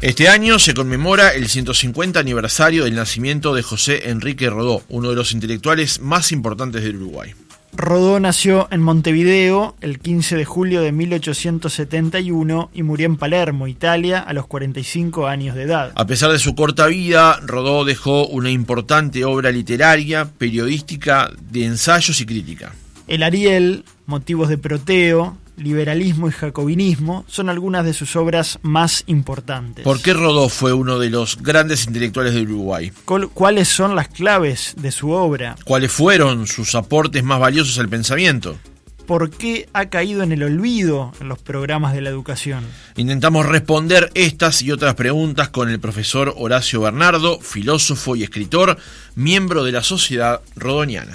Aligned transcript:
Este 0.00 0.30
año 0.30 0.58
se 0.58 0.72
conmemora 0.72 1.28
el 1.28 1.46
150 1.46 2.18
aniversario 2.18 2.84
del 2.84 2.94
nacimiento 2.94 3.54
de 3.54 3.62
José 3.62 4.08
Enrique 4.08 4.48
Rodó, 4.48 4.82
uno 4.88 5.10
de 5.10 5.14
los 5.14 5.32
intelectuales 5.32 6.00
más 6.00 6.32
importantes 6.32 6.82
del 6.82 6.96
Uruguay. 6.96 7.34
Rodó 7.74 8.18
nació 8.18 8.66
en 8.70 8.80
Montevideo 8.80 9.76
el 9.82 9.98
15 9.98 10.36
de 10.36 10.46
julio 10.46 10.80
de 10.80 10.92
1871 10.92 12.70
y 12.72 12.82
murió 12.82 13.04
en 13.04 13.18
Palermo, 13.18 13.68
Italia, 13.68 14.20
a 14.20 14.32
los 14.32 14.46
45 14.46 15.26
años 15.26 15.54
de 15.54 15.64
edad. 15.64 15.92
A 15.94 16.06
pesar 16.06 16.32
de 16.32 16.38
su 16.38 16.54
corta 16.54 16.86
vida, 16.86 17.38
Rodó 17.44 17.84
dejó 17.84 18.26
una 18.26 18.50
importante 18.50 19.26
obra 19.26 19.50
literaria, 19.50 20.24
periodística, 20.24 21.30
de 21.50 21.66
ensayos 21.66 22.22
y 22.22 22.24
crítica. 22.24 22.72
El 23.06 23.22
Ariel, 23.22 23.84
Motivos 24.06 24.48
de 24.48 24.56
Proteo, 24.56 25.36
liberalismo 25.60 26.28
y 26.28 26.32
jacobinismo 26.32 27.24
son 27.28 27.48
algunas 27.48 27.84
de 27.84 27.94
sus 27.94 28.16
obras 28.16 28.58
más 28.62 29.04
importantes. 29.06 29.84
¿Por 29.84 30.00
qué 30.02 30.14
Rodó 30.14 30.48
fue 30.48 30.72
uno 30.72 30.98
de 30.98 31.10
los 31.10 31.40
grandes 31.42 31.86
intelectuales 31.86 32.34
de 32.34 32.42
Uruguay? 32.42 32.92
¿Cuáles 33.34 33.68
son 33.68 33.94
las 33.94 34.08
claves 34.08 34.74
de 34.78 34.90
su 34.90 35.10
obra? 35.10 35.56
¿Cuáles 35.64 35.92
fueron 35.92 36.46
sus 36.46 36.74
aportes 36.74 37.22
más 37.22 37.38
valiosos 37.38 37.78
al 37.78 37.88
pensamiento? 37.88 38.58
¿Por 39.06 39.30
qué 39.30 39.68
ha 39.72 39.86
caído 39.86 40.22
en 40.22 40.30
el 40.30 40.44
olvido 40.44 41.12
en 41.20 41.28
los 41.28 41.40
programas 41.40 41.94
de 41.94 42.00
la 42.00 42.10
educación? 42.10 42.64
Intentamos 42.96 43.44
responder 43.44 44.10
estas 44.14 44.62
y 44.62 44.70
otras 44.70 44.94
preguntas 44.94 45.48
con 45.48 45.68
el 45.68 45.80
profesor 45.80 46.32
Horacio 46.36 46.80
Bernardo, 46.80 47.40
filósofo 47.40 48.14
y 48.14 48.22
escritor, 48.22 48.78
miembro 49.16 49.64
de 49.64 49.72
la 49.72 49.82
Sociedad 49.82 50.40
Rodoniana. 50.54 51.12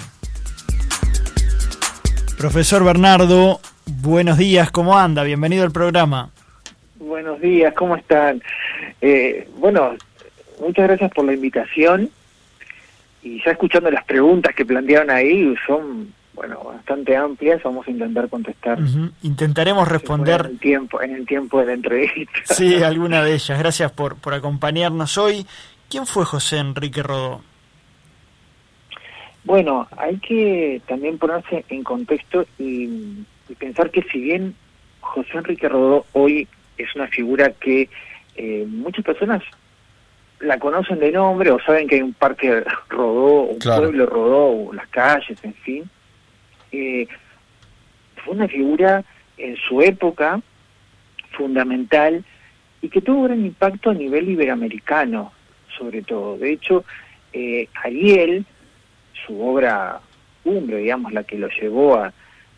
Profesor 2.36 2.84
Bernardo, 2.84 3.62
Buenos 3.86 4.36
días, 4.36 4.70
¿cómo 4.72 4.98
anda? 4.98 5.22
Bienvenido 5.22 5.64
al 5.64 5.70
programa. 5.70 6.30
Buenos 6.96 7.40
días, 7.40 7.72
¿cómo 7.74 7.94
están? 7.94 8.42
Eh, 9.00 9.48
bueno, 9.58 9.94
muchas 10.60 10.88
gracias 10.88 11.12
por 11.12 11.24
la 11.24 11.34
invitación 11.34 12.10
y 13.22 13.42
ya 13.44 13.52
escuchando 13.52 13.90
las 13.90 14.04
preguntas 14.04 14.54
que 14.54 14.64
plantearon 14.66 15.10
ahí, 15.10 15.54
son 15.66 16.12
bueno 16.34 16.62
bastante 16.64 17.16
amplias, 17.16 17.62
vamos 17.62 17.86
a 17.86 17.90
intentar 17.90 18.28
contestar. 18.28 18.78
Intentaremos 19.22 19.86
responder 19.88 20.40
en 20.40 20.46
el 20.46 20.58
tiempo, 20.58 21.00
en 21.00 21.14
el 21.14 21.26
tiempo 21.26 21.60
de 21.60 21.66
la 21.66 21.72
entrevista. 21.74 22.40
Sí, 22.54 22.82
alguna 22.82 23.22
de 23.22 23.34
ellas. 23.34 23.58
Gracias 23.58 23.92
por, 23.92 24.16
por 24.16 24.34
acompañarnos 24.34 25.16
hoy. 25.16 25.46
¿Quién 25.88 26.06
fue 26.06 26.24
José 26.24 26.58
Enrique 26.58 27.02
Rodó? 27.02 27.42
Bueno, 29.44 29.86
hay 29.96 30.18
que 30.18 30.82
también 30.88 31.18
ponerse 31.18 31.64
en 31.68 31.84
contexto 31.84 32.46
y 32.58 33.24
y 33.48 33.54
pensar 33.54 33.90
que 33.90 34.02
si 34.02 34.20
bien 34.20 34.54
José 35.00 35.30
Enrique 35.34 35.68
Rodó 35.68 36.06
hoy 36.12 36.48
es 36.78 36.94
una 36.94 37.06
figura 37.08 37.50
que 37.50 37.88
eh, 38.36 38.66
muchas 38.68 39.04
personas 39.04 39.42
la 40.40 40.58
conocen 40.58 40.98
de 40.98 41.12
nombre 41.12 41.50
o 41.50 41.60
saben 41.60 41.88
que 41.88 41.96
hay 41.96 42.02
un 42.02 42.12
parque 42.12 42.62
Rodó, 42.88 43.42
un 43.42 43.58
pueblo 43.58 44.06
Rodó, 44.06 44.72
las 44.72 44.88
calles, 44.88 45.38
en 45.42 45.54
fin, 45.54 45.90
eh, 46.72 47.06
fue 48.16 48.34
una 48.34 48.48
figura 48.48 49.04
en 49.38 49.56
su 49.56 49.80
época 49.80 50.40
fundamental 51.32 52.24
y 52.82 52.88
que 52.88 53.00
tuvo 53.00 53.24
gran 53.24 53.44
impacto 53.44 53.90
a 53.90 53.94
nivel 53.94 54.28
iberoamericano, 54.28 55.32
sobre 55.78 56.02
todo. 56.02 56.36
De 56.36 56.52
hecho, 56.52 56.84
eh, 57.32 57.68
Ariel, 57.82 58.44
su 59.26 59.40
obra 59.40 60.00
cumbre, 60.44 60.78
digamos, 60.78 61.12
la 61.12 61.24
que 61.24 61.38
lo 61.38 61.48
llevó 61.48 61.96
a, 61.96 62.12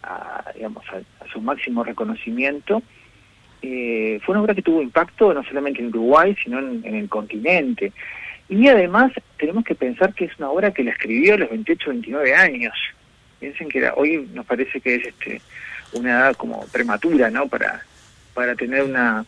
a, 0.08 0.52
digamos, 0.54 0.84
a, 0.88 1.28
su 1.28 1.40
máximo 1.40 1.84
reconocimiento, 1.84 2.82
eh, 3.60 4.20
fue 4.24 4.34
una 4.34 4.42
obra 4.42 4.54
que 4.54 4.62
tuvo 4.62 4.80
impacto 4.80 5.34
no 5.34 5.44
solamente 5.44 5.80
en 5.80 5.88
Uruguay, 5.88 6.36
sino 6.42 6.58
en, 6.58 6.94
el 6.94 7.08
continente. 7.08 7.92
Y 8.48 8.66
además 8.68 9.12
tenemos 9.36 9.64
que 9.64 9.74
pensar 9.74 10.14
que 10.14 10.24
es 10.24 10.38
una 10.38 10.50
obra 10.50 10.72
que 10.72 10.84
la 10.84 10.92
escribió 10.92 11.34
a 11.34 11.38
los 11.38 11.50
28, 11.50 11.90
29 11.90 12.34
años. 12.34 12.74
Piensen 13.40 13.68
que 13.68 13.90
hoy 13.94 14.28
nos 14.32 14.46
parece 14.46 14.80
que 14.80 14.96
es 14.96 15.06
este 15.06 15.40
una 15.92 16.10
edad 16.10 16.36
como 16.36 16.66
prematura, 16.66 17.30
¿no? 17.30 17.48
Para, 17.48 17.82
para 18.34 18.54
tener 18.54 18.82
una 18.82 19.24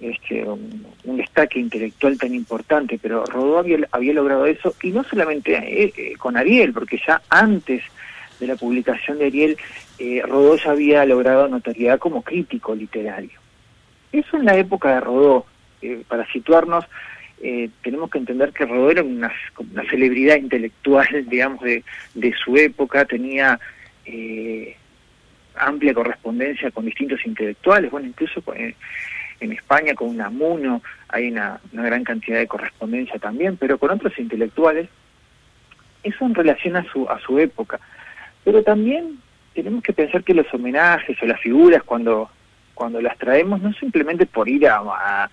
este, 0.00 0.44
un, 0.44 1.16
destaque 1.16 1.58
intelectual 1.58 2.16
tan 2.18 2.34
importante, 2.34 2.98
pero 3.00 3.24
Rodó 3.24 3.58
había, 3.58 3.78
había 3.90 4.12
logrado 4.12 4.46
eso, 4.46 4.74
y 4.82 4.90
no 4.90 5.02
solamente 5.04 5.54
eh, 5.56 5.92
eh, 5.96 6.12
con 6.16 6.36
Ariel, 6.36 6.72
porque 6.72 7.00
ya 7.04 7.20
antes 7.28 7.82
de 8.38 8.46
la 8.46 8.54
publicación 8.54 9.18
de 9.18 9.26
Ariel, 9.26 9.56
eh, 9.98 10.22
Rodó 10.24 10.56
ya 10.56 10.70
había 10.70 11.04
logrado 11.04 11.48
notoriedad 11.48 11.98
como 11.98 12.22
crítico 12.22 12.74
literario. 12.74 13.38
Eso 14.12 14.36
en 14.36 14.44
la 14.44 14.56
época 14.56 14.94
de 14.94 15.00
Rodó, 15.00 15.46
eh, 15.82 16.02
para 16.08 16.30
situarnos, 16.32 16.84
eh, 17.40 17.70
tenemos 17.82 18.10
que 18.10 18.18
entender 18.18 18.52
que 18.52 18.66
Rodó 18.66 18.90
era 18.90 19.02
una, 19.02 19.32
celebridad 19.90 20.36
intelectual, 20.36 21.06
digamos, 21.28 21.60
de, 21.62 21.84
de 22.14 22.34
su 22.44 22.56
época, 22.56 23.04
tenía 23.04 23.60
eh, 24.06 24.76
amplia 25.54 25.94
correspondencia 25.94 26.70
con 26.70 26.86
distintos 26.86 27.24
intelectuales, 27.26 27.90
bueno, 27.90 28.06
incluso 28.08 28.42
en 29.40 29.52
España 29.52 29.94
con 29.94 30.08
Unamuno 30.08 30.82
hay 31.08 31.30
una, 31.30 31.60
una 31.72 31.84
gran 31.84 32.04
cantidad 32.04 32.38
de 32.38 32.46
correspondencia 32.46 33.18
también, 33.18 33.56
pero 33.56 33.78
con 33.78 33.90
otros 33.90 34.18
intelectuales, 34.18 34.88
eso 36.02 36.24
en 36.24 36.34
relación 36.34 36.76
a 36.76 36.84
su, 36.90 37.08
a 37.08 37.20
su 37.20 37.38
época. 37.38 37.80
Pero 38.44 38.62
también 38.62 39.18
tenemos 39.58 39.82
que 39.82 39.92
pensar 39.92 40.22
que 40.22 40.34
los 40.34 40.46
homenajes 40.54 41.20
o 41.20 41.26
las 41.26 41.40
figuras 41.40 41.82
cuando, 41.82 42.30
cuando 42.74 43.00
las 43.00 43.18
traemos 43.18 43.60
no 43.60 43.72
simplemente 43.72 44.24
por 44.24 44.48
ir 44.48 44.68
a, 44.68 45.28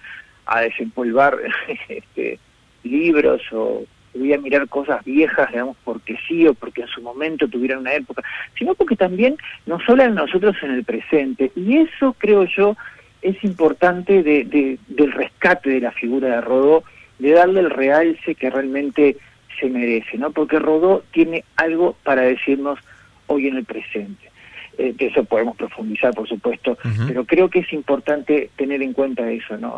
a, 0.48 0.62
desempolvar 0.62 1.38
este, 1.88 2.40
libros 2.82 3.44
o 3.52 3.84
voy 4.16 4.34
a 4.34 4.40
mirar 4.40 4.68
cosas 4.68 5.06
viejas, 5.06 5.52
digamos, 5.52 5.78
porque 5.84 6.18
sí 6.28 6.48
o 6.48 6.56
porque 6.56 6.82
en 6.82 6.88
su 6.88 7.04
momento 7.04 7.48
tuvieron 7.48 7.82
una 7.82 7.94
época, 7.94 8.24
sino 8.58 8.74
porque 8.74 8.96
también 8.96 9.38
nos 9.68 9.88
hablan 9.88 10.16
nosotros 10.16 10.56
en 10.64 10.72
el 10.72 10.84
presente. 10.84 11.52
Y 11.56 11.78
eso, 11.78 12.16
creo 12.18 12.46
yo, 12.46 12.76
es 13.22 13.44
importante 13.44 14.24
de, 14.24 14.80
del 14.88 15.12
rescate 15.12 15.70
de 15.70 15.82
la 15.82 15.92
figura 15.92 16.30
de 16.30 16.42
Rodó, 16.42 16.84
de 17.20 17.32
darle 17.32 17.60
el 17.60 17.70
realce 17.70 18.34
que 18.34 18.50
realmente 18.50 19.18
se 19.60 19.70
merece, 19.70 20.18
¿no? 20.18 20.32
Porque 20.32 20.58
Rodó 20.58 21.04
tiene 21.12 21.44
algo 21.58 21.96
para 22.04 22.24
decirnos 22.24 22.80
hoy 23.28 23.48
en 23.48 23.58
el 23.58 23.66
presente. 23.66 24.32
Eh, 24.78 24.94
de 24.94 25.08
eso 25.08 25.24
podemos 25.24 25.56
profundizar, 25.56 26.14
por 26.14 26.28
supuesto, 26.28 26.78
pero 27.08 27.24
creo 27.26 27.50
que 27.50 27.60
es 27.60 27.72
importante 27.72 28.50
tener 28.58 28.82
en 28.82 28.92
cuenta 28.92 29.30
eso, 29.32 29.58
¿no? 29.58 29.78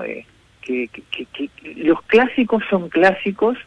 que, 0.61 0.89
que, 0.89 1.49
los 1.75 2.01
clásicos 2.03 2.63
son 2.69 2.89
clásicos 2.89 3.57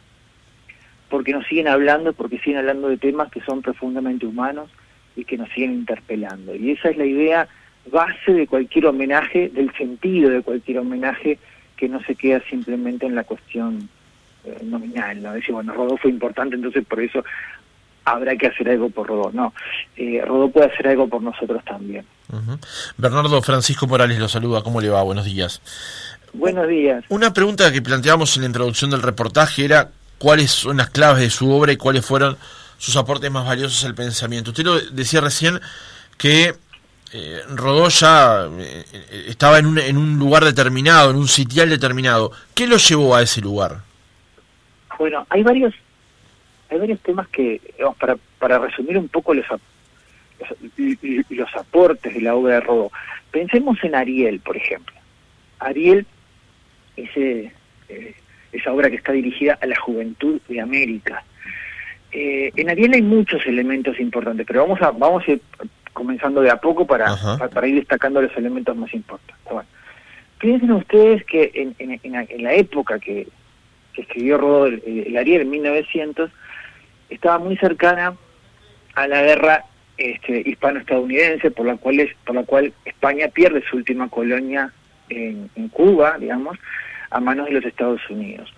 porque 1.09 1.33
nos 1.33 1.45
siguen 1.47 1.67
hablando, 1.67 2.13
porque 2.13 2.39
siguen 2.39 2.59
hablando 2.59 2.89
de 2.89 2.97
temas 2.97 3.31
que 3.31 3.41
son 3.41 3.61
profundamente 3.61 4.25
humanos 4.25 4.69
y 5.15 5.25
que 5.25 5.37
nos 5.37 5.49
siguen 5.49 5.73
interpelando. 5.73 6.55
Y 6.55 6.71
esa 6.71 6.89
es 6.89 6.97
la 6.97 7.05
idea 7.05 7.47
base 7.91 8.31
de 8.31 8.47
cualquier 8.47 8.85
homenaje, 8.85 9.49
del 9.49 9.73
sentido 9.73 10.29
de 10.29 10.41
cualquier 10.41 10.79
homenaje 10.79 11.39
que 11.75 11.89
no 11.89 12.01
se 12.03 12.15
queda 12.15 12.41
simplemente 12.49 13.05
en 13.05 13.15
la 13.15 13.23
cuestión 13.23 13.89
eh, 14.45 14.57
nominal, 14.63 15.21
¿no? 15.21 15.33
Decir, 15.33 15.53
bueno, 15.53 15.73
Rodolfo 15.73 16.03
fue 16.03 16.11
importante, 16.11 16.55
entonces 16.55 16.85
por 16.85 17.01
eso 17.01 17.23
habrá 18.05 18.35
que 18.35 18.47
hacer 18.47 18.69
algo 18.69 18.89
por 18.89 19.07
Rodó. 19.07 19.31
No, 19.31 19.53
eh, 19.95 20.21
Rodó 20.25 20.49
puede 20.49 20.67
hacer 20.67 20.87
algo 20.87 21.07
por 21.07 21.21
nosotros 21.21 21.63
también. 21.65 22.05
Bernardo 22.97 23.41
Francisco 23.41 23.87
Morales 23.87 24.17
lo 24.19 24.29
saluda. 24.29 24.61
¿Cómo 24.61 24.79
le 24.79 24.89
va? 24.89 25.03
Buenos 25.03 25.25
días. 25.25 25.61
Buenos 26.33 26.67
días. 26.67 27.03
Una 27.09 27.33
pregunta 27.33 27.71
que 27.71 27.81
planteamos 27.81 28.35
en 28.37 28.43
la 28.43 28.47
introducción 28.47 28.89
del 28.89 29.01
reportaje 29.01 29.65
era 29.65 29.89
cuáles 30.17 30.51
son 30.51 30.77
las 30.77 30.89
claves 30.89 31.21
de 31.21 31.29
su 31.29 31.51
obra 31.51 31.73
y 31.73 31.77
cuáles 31.77 32.05
fueron 32.05 32.37
sus 32.77 32.95
aportes 32.95 33.29
más 33.29 33.45
valiosos 33.45 33.83
al 33.83 33.95
pensamiento. 33.95 34.51
Usted 34.51 34.63
lo 34.63 34.79
decía 34.79 35.19
recién 35.19 35.59
que 36.17 36.55
eh, 37.13 37.41
Rodó 37.49 37.89
ya 37.89 38.47
eh, 38.57 38.85
estaba 39.27 39.59
en 39.59 39.65
un, 39.65 39.77
en 39.77 39.97
un 39.97 40.17
lugar 40.17 40.45
determinado, 40.45 41.11
en 41.11 41.17
un 41.17 41.27
sitial 41.27 41.69
determinado. 41.69 42.31
¿Qué 42.55 42.65
lo 42.65 42.77
llevó 42.77 43.15
a 43.15 43.21
ese 43.21 43.41
lugar? 43.41 43.81
Bueno, 44.97 45.25
hay 45.29 45.43
varios 45.43 45.73
hay 46.71 46.79
varios 46.79 47.01
temas 47.01 47.27
que, 47.27 47.59
para, 47.99 48.15
para 48.39 48.59
resumir 48.59 48.97
un 48.97 49.09
poco 49.09 49.33
los, 49.33 49.45
los, 51.29 51.55
aportes 51.55 52.13
de 52.13 52.21
la 52.21 52.33
obra 52.33 52.55
de 52.55 52.61
Rodó. 52.61 52.91
Pensemos 53.29 53.77
en 53.83 53.93
Ariel, 53.93 54.39
por 54.39 54.55
ejemplo. 54.55 54.95
Ariel, 55.59 56.05
ese, 56.95 57.51
eh, 57.89 58.15
esa 58.53 58.71
obra 58.71 58.89
que 58.89 58.95
está 58.95 59.11
dirigida 59.11 59.59
a 59.61 59.65
la 59.65 59.77
juventud 59.79 60.39
de 60.47 60.61
América. 60.61 61.23
Eh, 62.13 62.51
en 62.55 62.69
Ariel 62.69 62.93
hay 62.93 63.01
muchos 63.01 63.45
elementos 63.45 63.99
importantes, 63.99 64.47
pero 64.47 64.61
vamos 64.61 64.81
a, 64.81 64.91
vamos 64.91 65.27
a 65.27 65.31
ir 65.31 65.41
comenzando 65.91 66.41
de 66.41 66.51
a 66.51 66.57
poco 66.57 66.87
para, 66.87 67.15
para, 67.53 67.67
ir 67.67 67.75
destacando 67.75 68.21
los 68.21 68.35
elementos 68.37 68.75
más 68.77 68.93
importantes. 68.93 69.35
Bueno, 69.43 69.67
piensen 70.39 70.71
ustedes 70.71 71.25
que 71.25 71.51
en, 71.53 71.99
en, 72.01 72.43
la 72.43 72.53
época 72.53 72.97
que, 72.97 73.27
que 73.93 74.01
escribió 74.03 74.37
Rodó 74.37 74.67
el, 74.67 74.81
el 74.85 75.17
Ariel 75.17 75.41
en 75.41 75.49
1900, 75.49 76.31
estaba 77.11 77.37
muy 77.37 77.57
cercana 77.57 78.15
a 78.95 79.07
la 79.07 79.21
guerra 79.21 79.65
este, 79.97 80.41
hispano-estadounidense, 80.45 81.51
por 81.51 81.65
la 81.65 81.77
cual 81.77 82.09
por 82.25 82.35
la 82.35 82.43
cual 82.43 82.73
España 82.85 83.27
pierde 83.27 83.63
su 83.69 83.77
última 83.77 84.09
colonia 84.09 84.73
en, 85.09 85.49
Cuba, 85.69 86.17
digamos, 86.17 86.57
a 87.09 87.19
manos 87.19 87.47
de 87.47 87.53
los 87.53 87.65
Estados 87.65 88.01
Unidos. 88.09 88.51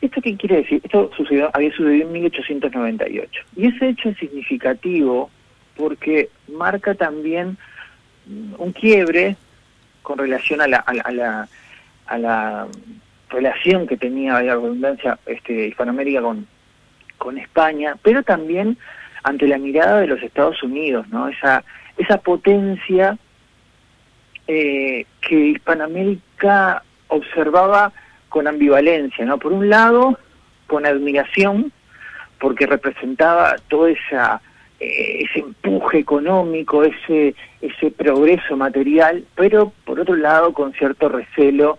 ¿Esto 0.00 0.20
qué 0.22 0.36
quiere 0.36 0.56
decir? 0.56 0.80
Esto 0.82 1.10
sucedió, 1.16 1.50
había 1.52 1.70
sucedido 1.72 2.06
en 2.06 2.12
1898. 2.12 3.42
Y 3.56 3.66
ese 3.66 3.90
hecho 3.90 4.08
es 4.08 4.16
significativo 4.16 5.30
porque 5.76 6.30
marca 6.48 6.94
también 6.94 7.58
un 8.58 8.72
quiebre 8.72 9.36
con 10.02 10.18
relación 10.18 10.62
a 10.62 10.66
la, 10.66 10.78
a 10.78 11.12
la, 11.12 11.48
a 12.06 12.18
la, 12.18 12.68
relación 13.28 13.86
que 13.86 13.96
tenía, 13.96 14.42
la 14.42 14.54
redundancia, 14.54 15.18
este, 15.26 15.68
Hispanoamérica 15.68 16.20
con, 16.20 16.46
con 17.20 17.36
España, 17.36 17.96
pero 18.02 18.22
también 18.22 18.78
ante 19.22 19.46
la 19.46 19.58
mirada 19.58 20.00
de 20.00 20.06
los 20.06 20.22
Estados 20.22 20.62
Unidos, 20.62 21.06
¿no? 21.10 21.28
Esa, 21.28 21.62
esa 21.98 22.16
potencia 22.16 23.18
eh, 24.48 25.04
que 25.20 25.36
Hispanoamérica 25.36 26.82
observaba 27.08 27.92
con 28.30 28.48
ambivalencia, 28.48 29.26
¿no? 29.26 29.38
Por 29.38 29.52
un 29.52 29.68
lado, 29.68 30.18
con 30.66 30.86
admiración, 30.86 31.72
porque 32.38 32.66
representaba 32.66 33.56
todo 33.68 33.86
esa, 33.86 34.40
eh, 34.80 35.24
ese 35.24 35.40
empuje 35.40 35.98
económico, 35.98 36.84
ese, 36.84 37.34
ese 37.60 37.90
progreso 37.90 38.56
material, 38.56 39.26
pero 39.34 39.74
por 39.84 40.00
otro 40.00 40.16
lado 40.16 40.54
con 40.54 40.72
cierto 40.72 41.10
recelo, 41.10 41.78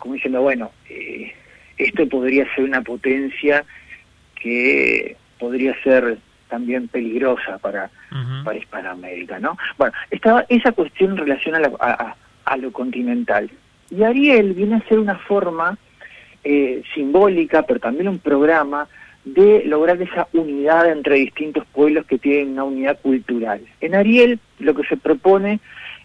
como 0.00 0.14
diciendo, 0.14 0.42
bueno, 0.42 0.72
eh, 0.90 1.32
esto 1.78 2.08
podría 2.08 2.52
ser 2.54 2.64
una 2.64 2.82
potencia 2.82 3.64
que 4.40 5.16
podría 5.38 5.74
ser 5.82 6.18
también 6.48 6.88
peligrosa 6.88 7.58
para, 7.58 7.90
para 8.44 8.58
Hispanoamérica, 8.58 9.38
¿no? 9.40 9.58
Bueno, 9.76 9.92
estaba 10.10 10.46
esa 10.48 10.72
cuestión 10.72 11.12
en 11.12 11.16
relación 11.18 11.54
a, 11.80 12.16
a 12.44 12.56
lo 12.56 12.72
continental. 12.72 13.50
Y 13.90 14.02
Ariel 14.02 14.52
viene 14.54 14.76
a 14.76 14.88
ser 14.88 14.98
una 14.98 15.16
forma 15.16 15.78
eh, 16.44 16.82
simbólica, 16.94 17.62
pero 17.62 17.80
también 17.80 18.08
un 18.08 18.20
programa 18.20 18.88
de 19.24 19.64
lograr 19.64 20.00
esa 20.00 20.28
unidad 20.32 20.88
entre 20.88 21.16
distintos 21.16 21.66
pueblos 21.66 22.06
que 22.06 22.18
tienen 22.18 22.52
una 22.52 22.62
unidad 22.62 23.00
cultural. 23.00 23.60
En 23.80 23.96
Ariel 23.96 24.38
lo 24.60 24.74
que 24.74 24.84
se 24.84 24.96
propone 24.96 25.58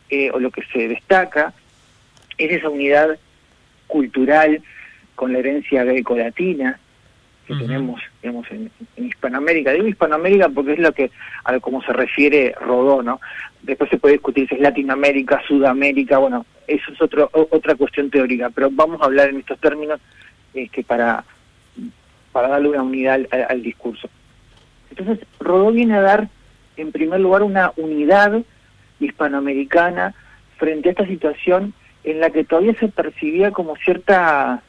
eh, 0.09 0.31
o 0.31 0.39
lo 0.39 0.49
que 0.49 0.63
se 0.73 0.87
destaca 0.87 1.53
es 2.39 2.51
esa 2.51 2.69
unidad 2.69 3.19
cultural 3.85 4.63
con 5.13 5.33
la 5.33 5.39
herencia 5.39 5.83
greco-latina 5.83 6.79
que 7.57 7.65
tenemos 7.65 8.01
digamos, 8.21 8.47
en, 8.51 8.71
Hispanoamérica. 8.97 9.71
Digo 9.71 9.87
Hispanoamérica 9.87 10.49
porque 10.49 10.73
es 10.73 10.79
lo 10.79 10.91
que 10.93 11.11
a 11.43 11.59
como 11.59 11.81
se 11.81 11.93
refiere 11.93 12.55
Rodó, 12.59 13.03
¿no? 13.03 13.19
Después 13.61 13.89
se 13.89 13.97
puede 13.97 14.15
discutir 14.15 14.47
si 14.47 14.55
es 14.55 14.61
Latinoamérica, 14.61 15.41
Sudamérica, 15.47 16.17
bueno, 16.17 16.45
eso 16.67 16.91
es 16.91 17.01
otro, 17.01 17.29
otra 17.33 17.75
cuestión 17.75 18.09
teórica, 18.09 18.49
pero 18.49 18.69
vamos 18.71 19.01
a 19.01 19.05
hablar 19.05 19.29
en 19.29 19.39
estos 19.39 19.59
términos 19.59 19.99
este, 20.53 20.83
para, 20.83 21.23
para 22.31 22.49
darle 22.49 22.69
una 22.69 22.83
unidad 22.83 23.21
al, 23.49 23.61
discurso. 23.61 24.09
Entonces, 24.89 25.25
Rodó 25.39 25.71
viene 25.71 25.95
a 25.95 26.01
dar, 26.01 26.29
en 26.77 26.91
primer 26.91 27.19
lugar, 27.19 27.43
una 27.43 27.71
unidad 27.75 28.41
hispanoamericana 28.99 30.13
frente 30.57 30.89
a 30.89 30.91
esta 30.91 31.07
situación 31.07 31.73
en 32.03 32.19
la 32.19 32.29
que 32.29 32.43
todavía 32.43 32.73
se 32.79 32.87
percibía 32.87 33.51
como 33.51 33.75
cierta, 33.77 34.61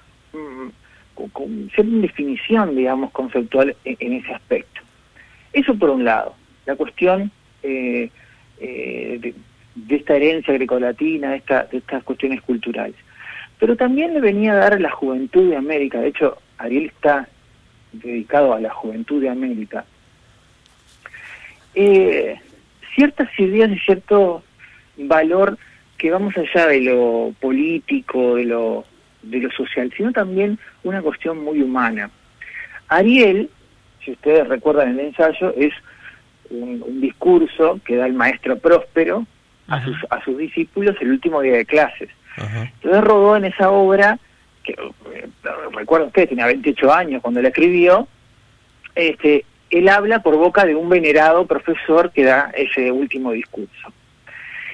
mm, 1.17 1.69
cierta 1.75 1.93
indefinición, 1.93 2.77
digamos, 2.77 3.11
conceptual 3.13 3.77
en, 3.85 4.13
ese 4.13 4.33
aspecto. 4.33 4.81
Eso 5.53 5.75
por 5.75 5.91
un 5.91 6.05
lado. 6.05 6.35
La 6.67 6.77
cuestión 6.77 7.31
eh, 7.63 8.11
eh, 8.59 9.19
de, 9.21 9.35
de 9.75 9.97
esta 9.97 10.17
herencia 10.17 10.55
grecolatina, 10.55 11.35
esta, 11.35 11.65
de 11.65 11.79
estas 11.79 12.03
cuestiones 12.05 12.41
culturales. 12.43 12.97
Pero 13.59 13.77
también 13.77 14.15
le 14.15 14.21
venía 14.21 14.53
a 14.53 14.57
dar 14.57 14.75
a 14.75 14.79
la 14.79 14.91
juventud 14.91 15.49
de 15.49 15.57
América, 15.57 16.01
de 16.01 16.09
hecho 16.09 16.39
Ariel 16.59 16.87
está 16.87 17.29
dedicado 17.93 18.55
a 18.55 18.61
la 18.61 18.71
juventud 18.71 19.21
de 19.21 19.29
América, 19.29 19.85
eh, 21.75 22.41
ciertas 22.95 23.29
ideas 23.39 23.71
y 23.71 23.79
cierto 23.79 24.43
valor 24.97 25.59
que 25.97 26.11
va 26.11 26.19
más 26.19 26.37
allá 26.37 26.67
de 26.69 26.81
lo 26.81 27.35
político, 27.41 28.37
de 28.37 28.45
lo, 28.45 28.85
de 29.23 29.39
lo 29.39 29.51
social, 29.51 29.93
sino 29.97 30.13
también 30.13 30.59
una 30.85 31.01
cuestión 31.03 31.43
muy 31.43 31.63
humana. 31.63 32.11
Ariel, 32.89 33.51
si 34.05 34.13
ustedes 34.13 34.49
recuerdan 34.49 34.91
el 34.91 35.01
ensayo, 35.01 35.55
es 35.57 35.73
un 36.51 37.01
discurso 37.01 37.81
que 37.85 37.97
da 37.97 38.07
el 38.07 38.13
maestro 38.13 38.59
Próspero 38.59 39.27
a 39.69 39.83
sus, 39.83 39.97
a 40.11 40.23
sus 40.23 40.37
discípulos 40.37 40.97
el 41.01 41.13
último 41.13 41.41
día 41.41 41.57
de 41.57 41.65
clases. 41.65 42.11
Entonces 42.37 43.05
Rodó 43.05 43.37
en 43.37 43.45
esa 43.45 43.71
obra, 43.71 44.19
que 44.65 44.73
eh, 44.73 45.29
recuerdo 45.73 46.07
usted, 46.07 46.29
tenía 46.29 46.47
28 46.47 46.93
años 46.93 47.23
cuando 47.23 47.43
la 47.43 47.49
escribió, 47.49 48.09
este, 48.95 49.45
él 49.71 49.89
habla 49.89 50.21
por 50.21 50.37
boca 50.37 50.65
de 50.65 50.75
un 50.75 50.89
venerado 50.89 51.47
profesor 51.47 52.13
que 52.13 52.25
da 52.25 52.51
ese 52.55 52.93
último 52.93 53.33
discurso. 53.33 53.93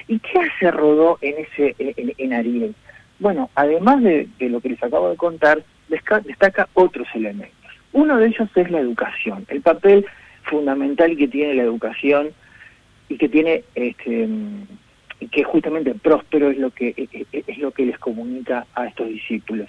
¿Y 0.07 0.19
qué 0.19 0.39
hace 0.39 0.71
Rodó 0.71 1.19
en 1.21 1.45
ese 1.45 1.75
en, 2.17 2.33
Ariel? 2.33 2.75
Bueno, 3.19 3.49
además 3.55 4.01
de, 4.01 4.29
lo 4.39 4.61
que 4.61 4.69
les 4.69 4.83
acabo 4.83 5.09
de 5.09 5.17
contar, 5.17 5.63
destaca 5.87 6.69
otros 6.73 7.07
elementos. 7.13 7.55
Uno 7.91 8.17
de 8.17 8.27
ellos 8.27 8.49
es 8.55 8.71
la 8.71 8.79
educación, 8.79 9.45
el 9.49 9.61
papel 9.61 10.05
fundamental 10.43 11.15
que 11.17 11.27
tiene 11.27 11.55
la 11.55 11.63
educación 11.63 12.29
y 13.09 13.17
que 13.17 13.29
tiene 13.29 13.63
este 13.75 14.27
que 15.31 15.43
justamente 15.43 15.93
próspero 15.95 16.49
es 16.49 16.57
lo 16.57 16.69
que 16.69 16.93
es 17.33 17.57
lo 17.57 17.71
que 17.71 17.85
les 17.85 17.99
comunica 17.99 18.65
a 18.73 18.85
estos 18.85 19.09
discípulos. 19.09 19.67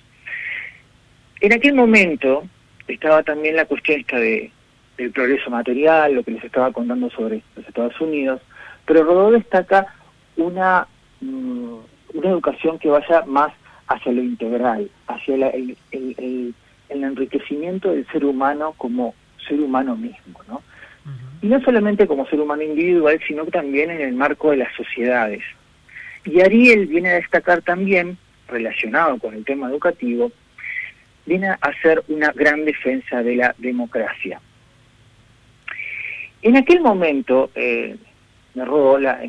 En 1.41 1.53
aquel 1.53 1.75
momento 1.75 2.45
estaba 2.87 3.23
también 3.23 3.57
la 3.57 3.65
cuestión 3.65 4.01
esta 4.01 4.19
de 4.19 4.53
del 5.01 5.13
progreso 5.13 5.51
material, 5.51 6.13
lo 6.13 6.23
que 6.23 6.33
les 6.33 6.45
estaba 6.45 6.73
contando 6.73 7.09
sobre 7.11 7.43
los 7.57 7.67
Estados 7.67 7.99
Unidos, 8.01 8.43
pero 8.85 9.03
Rodó 9.03 9.31
destaca 9.31 9.95
una 10.37 10.87
mm, 11.21 11.77
una 12.15 12.31
educación 12.31 12.79
que 12.79 12.89
vaya 12.89 13.25
más 13.27 13.53
hacia 13.87 14.13
lo 14.13 14.23
integral, 14.23 14.91
hacia 15.09 15.35
el, 15.51 15.77
el, 15.91 16.55
el 16.89 17.05
enriquecimiento 17.05 17.93
del 17.93 18.07
ser 18.09 18.25
humano 18.25 18.75
como 18.77 19.15
ser 19.47 19.61
humano 19.61 19.97
mismo, 19.97 20.41
¿no? 20.49 20.63
y 21.43 21.47
no 21.47 21.61
solamente 21.63 22.07
como 22.07 22.27
ser 22.27 22.41
humano 22.41 22.63
individual, 22.63 23.19
sino 23.27 23.47
también 23.47 23.91
en 23.91 24.01
el 24.01 24.13
marco 24.13 24.51
de 24.51 24.59
las 24.59 24.75
sociedades. 24.75 25.43
Y 26.25 26.41
Ariel 26.41 26.87
viene 26.87 27.11
a 27.11 27.15
destacar 27.15 27.63
también, 27.63 28.19
relacionado 28.47 29.19
con 29.19 29.35
el 29.35 29.45
tema 29.45 29.71
educativo, 29.71 30.31
viene 31.25 31.49
a 31.49 31.59
hacer 31.63 32.03
una 32.09 32.33
gran 32.33 32.65
defensa 32.65 33.23
de 33.23 33.37
la 33.37 33.55
democracia. 33.59 34.41
En 36.43 36.57
aquel 36.57 36.81
momento, 36.81 37.51
eh, 37.55 37.97
me 38.55 38.65
robó 38.65 38.99
la, 38.99 39.21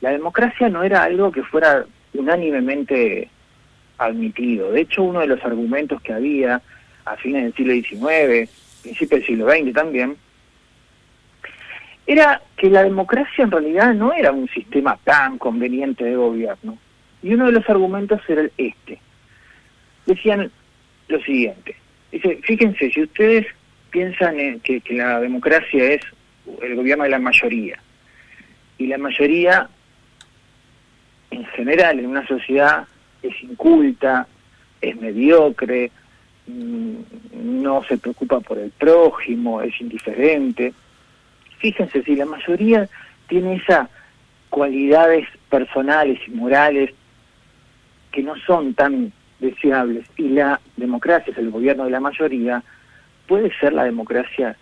la 0.00 0.10
democracia 0.10 0.68
no 0.68 0.82
era 0.82 1.04
algo 1.04 1.30
que 1.30 1.42
fuera 1.42 1.86
unánimemente 2.18 3.28
admitido. 3.98 4.72
De 4.72 4.82
hecho, 4.82 5.02
uno 5.02 5.20
de 5.20 5.26
los 5.26 5.44
argumentos 5.44 6.00
que 6.02 6.12
había 6.12 6.60
a 7.04 7.16
fines 7.16 7.44
del 7.44 7.54
siglo 7.54 7.72
XIX, 7.74 8.50
principios 8.82 9.20
del 9.20 9.26
siglo 9.26 9.50
XX 9.50 9.72
también, 9.72 10.16
era 12.06 12.40
que 12.56 12.70
la 12.70 12.84
democracia 12.84 13.44
en 13.44 13.50
realidad 13.50 13.94
no 13.94 14.12
era 14.12 14.32
un 14.32 14.48
sistema 14.48 14.98
tan 15.02 15.38
conveniente 15.38 16.04
de 16.04 16.16
gobierno. 16.16 16.78
Y 17.22 17.34
uno 17.34 17.46
de 17.46 17.52
los 17.52 17.68
argumentos 17.68 18.20
era 18.28 18.48
este. 18.56 18.98
Decían 20.04 20.50
lo 21.08 21.20
siguiente. 21.22 21.76
Dice, 22.12 22.38
fíjense, 22.42 22.90
si 22.90 23.02
ustedes 23.02 23.46
piensan 23.90 24.38
en 24.38 24.60
que, 24.60 24.80
que 24.80 24.94
la 24.94 25.20
democracia 25.20 25.92
es 25.92 26.02
el 26.62 26.76
gobierno 26.76 27.04
de 27.04 27.10
la 27.10 27.18
mayoría, 27.18 27.80
y 28.78 28.86
la 28.86 28.98
mayoría 28.98 29.68
en 31.36 31.44
general 31.46 31.98
en 31.98 32.06
una 32.06 32.26
sociedad 32.26 32.86
es 33.22 33.42
inculta, 33.42 34.26
es 34.80 34.96
mediocre, 35.00 35.90
mm, 36.46 36.94
no 37.34 37.84
se 37.84 37.98
preocupa 37.98 38.40
por 38.40 38.58
el 38.58 38.70
prójimo, 38.70 39.60
es 39.60 39.78
indiferente, 39.80 40.72
fíjense, 41.58 42.02
si 42.02 42.16
la 42.16 42.26
mayoría 42.26 42.88
tiene 43.28 43.56
esas 43.56 43.88
cualidades 44.48 45.28
personales 45.50 46.18
y 46.26 46.30
morales 46.30 46.90
que 48.12 48.22
no 48.22 48.34
son 48.46 48.72
tan 48.74 49.12
deseables 49.40 50.06
y 50.16 50.28
la 50.28 50.60
democracia 50.76 51.32
es 51.32 51.38
el 51.38 51.50
gobierno 51.50 51.84
de 51.84 51.90
la 51.90 52.00
mayoría, 52.00 52.62
¿puede 53.26 53.52
ser 53.58 53.74
la 53.74 53.84
democracia 53.84 54.56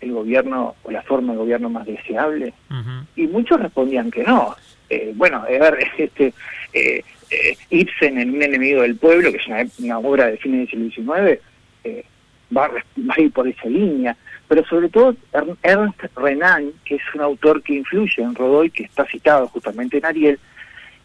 el 0.00 0.12
gobierno 0.12 0.76
o 0.84 0.90
la 0.90 1.02
forma 1.02 1.32
de 1.32 1.38
gobierno 1.38 1.68
más 1.68 1.86
deseable? 1.86 2.54
Y 3.20 3.26
muchos 3.26 3.60
respondían 3.60 4.10
que 4.10 4.24
no. 4.24 4.56
Eh, 4.88 5.12
bueno, 5.14 5.38
a 5.38 5.46
ver, 5.46 5.78
este, 5.98 6.32
eh, 6.72 7.02
eh, 7.30 7.56
Ibsen 7.68 8.18
en 8.18 8.34
Un 8.34 8.42
enemigo 8.42 8.82
del 8.82 8.96
pueblo, 8.96 9.30
que 9.30 9.38
es 9.38 9.78
una, 9.78 9.98
obra 9.98 10.26
de 10.26 10.38
fines 10.38 10.70
del 10.70 10.90
siglo 10.90 11.14
XIX, 11.14 11.40
eh, 11.84 12.04
va, 12.56 12.68
va 12.68 13.14
a 13.16 13.20
ir 13.20 13.30
por 13.32 13.46
esa 13.46 13.68
línea 13.68 14.16
pero 14.48 14.64
sobre 14.64 14.88
todo 14.88 15.14
Ernst 15.62 16.02
Renan, 16.16 16.72
que 16.84 16.96
es 16.96 17.02
un 17.14 17.20
autor 17.20 17.62
que 17.62 17.74
influye 17.74 18.20
en 18.20 18.34
Rodó 18.34 18.64
y 18.64 18.70
que 18.70 18.82
está 18.82 19.06
citado 19.06 19.46
justamente 19.46 19.98
en 19.98 20.06
Ariel, 20.06 20.40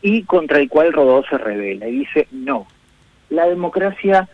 y 0.01 0.23
contra 0.23 0.57
el 0.57 0.67
cual 0.67 0.91
Rodó 0.91 1.23
se 1.29 1.37
revela 1.37 1.87
y 1.87 1.99
dice, 1.99 2.27
no, 2.31 2.65
la 3.29 3.45
democracia 3.45 4.27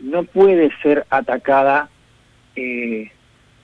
no 0.00 0.24
puede 0.24 0.70
ser 0.82 1.06
atacada 1.08 1.88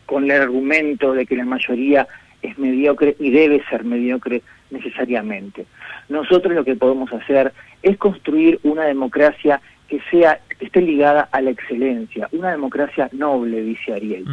con 0.07 0.25
el 0.25 0.31
argumento 0.31 1.13
de 1.13 1.27
que 1.27 1.37
la 1.37 1.45
mayoría 1.45 2.09
es 2.49 2.59
mediocre 2.59 3.17
y 3.19 3.31
debe 3.31 3.63
ser 3.71 3.85
mediocre 3.85 4.43
necesariamente. 4.71 5.67
Nosotros 6.09 6.55
lo 6.55 6.65
que 6.65 6.77
podemos 6.77 7.13
hacer 7.13 7.53
es 7.83 7.97
construir 7.97 8.61
una 8.63 8.85
democracia 8.85 9.61
que 9.89 10.01
sea 10.11 10.41
que 10.59 10.67
esté 10.67 10.81
ligada 10.81 11.29
a 11.31 11.41
la 11.41 11.51
excelencia, 11.51 12.29
una 12.33 12.51
democracia 12.51 13.09
noble, 13.13 13.63
dice 13.63 13.93
Ariel. 13.95 14.25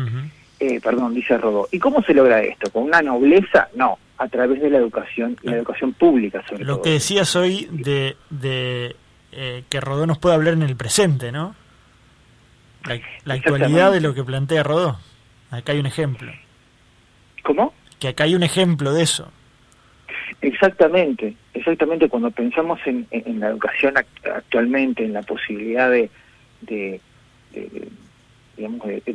eh, 0.60 0.80
perdón, 0.82 1.14
dice 1.14 1.38
Rodó. 1.38 1.68
¿Y 1.72 1.80
cómo 1.80 2.02
se 2.04 2.14
logra 2.14 2.42
esto? 2.42 2.70
¿Con 2.72 2.84
una 2.84 3.02
nobleza? 3.02 3.68
No, 3.76 3.98
a 4.18 4.28
través 4.28 4.62
de 4.62 4.70
la 4.70 4.78
educación, 4.78 5.38
la 5.44 5.56
educación 5.58 5.94
pública 5.94 6.44
sobre 6.48 6.64
Lo 6.66 6.76
todo. 6.76 6.84
que 6.84 6.90
decías 6.92 7.36
hoy 7.36 7.68
de, 7.72 8.16
de 8.30 8.96
eh, 9.32 9.64
que 9.70 9.82
Rodó 9.82 10.06
nos 10.06 10.18
puede 10.20 10.36
hablar 10.36 10.54
en 10.54 10.62
el 10.64 10.76
presente, 10.76 11.32
¿no? 11.32 11.56
La, 12.86 13.00
la 13.26 13.34
actualidad 13.36 13.92
de 13.92 14.02
lo 14.02 14.14
que 14.14 14.24
plantea 14.24 14.64
Rodó. 14.64 14.98
Acá 15.52 15.72
hay 15.74 15.80
un 15.80 15.86
ejemplo. 15.86 16.32
¿Cómo? 17.44 17.74
Que 18.02 18.08
acá 18.10 18.24
hay 18.24 18.34
un 18.34 18.42
ejemplo 18.42 18.94
de 18.94 19.04
eso. 19.04 19.32
Exactamente, 20.42 21.36
exactamente. 21.54 22.10
Cuando 22.10 22.32
pensamos 22.32 22.80
en, 22.86 23.06
la 23.40 23.50
educación 23.50 23.94
act- 23.94 24.28
actualmente, 24.36 25.06
en 25.06 25.14
la 25.14 25.22
posibilidad 25.22 25.90
de, 25.92 26.10
de, 26.62 27.00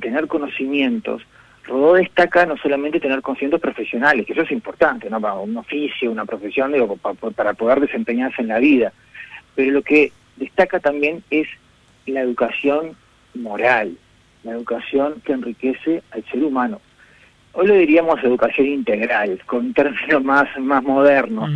tener 0.00 0.28
conocimientos, 0.28 1.22
Rodó 1.64 1.94
destaca 1.94 2.46
no 2.46 2.56
solamente 2.58 3.00
tener 3.00 3.22
conocimientos 3.22 3.60
profesionales, 3.60 4.24
que 4.24 4.34
eso 4.34 4.42
es 4.42 4.52
importante, 4.52 5.10
¿no? 5.10 5.20
Para 5.20 5.34
un 5.34 5.56
oficio, 5.56 6.12
una 6.12 6.24
profesión, 6.24 6.70
digo, 6.72 6.96
pa- 6.96 7.14
pa- 7.14 7.32
para 7.32 7.54
poder 7.54 7.80
desempeñarse 7.80 8.42
en 8.42 8.48
la 8.48 8.60
vida. 8.60 8.92
Pero 9.56 9.72
lo 9.72 9.82
que 9.82 10.12
destaca 10.36 10.78
también 10.78 11.24
es 11.30 11.48
la 12.06 12.20
educación 12.20 12.96
moral, 13.34 13.96
la 14.44 14.52
educación 14.52 15.20
que 15.24 15.32
enriquece 15.32 16.04
al 16.12 16.24
ser 16.26 16.44
humano. 16.44 16.80
Hoy 17.58 17.68
lo 17.68 17.74
diríamos 17.74 18.22
educación 18.22 18.66
integral, 18.66 19.40
con 19.46 19.72
términos 19.72 20.22
más, 20.22 20.46
más 20.58 20.82
modernos. 20.82 21.50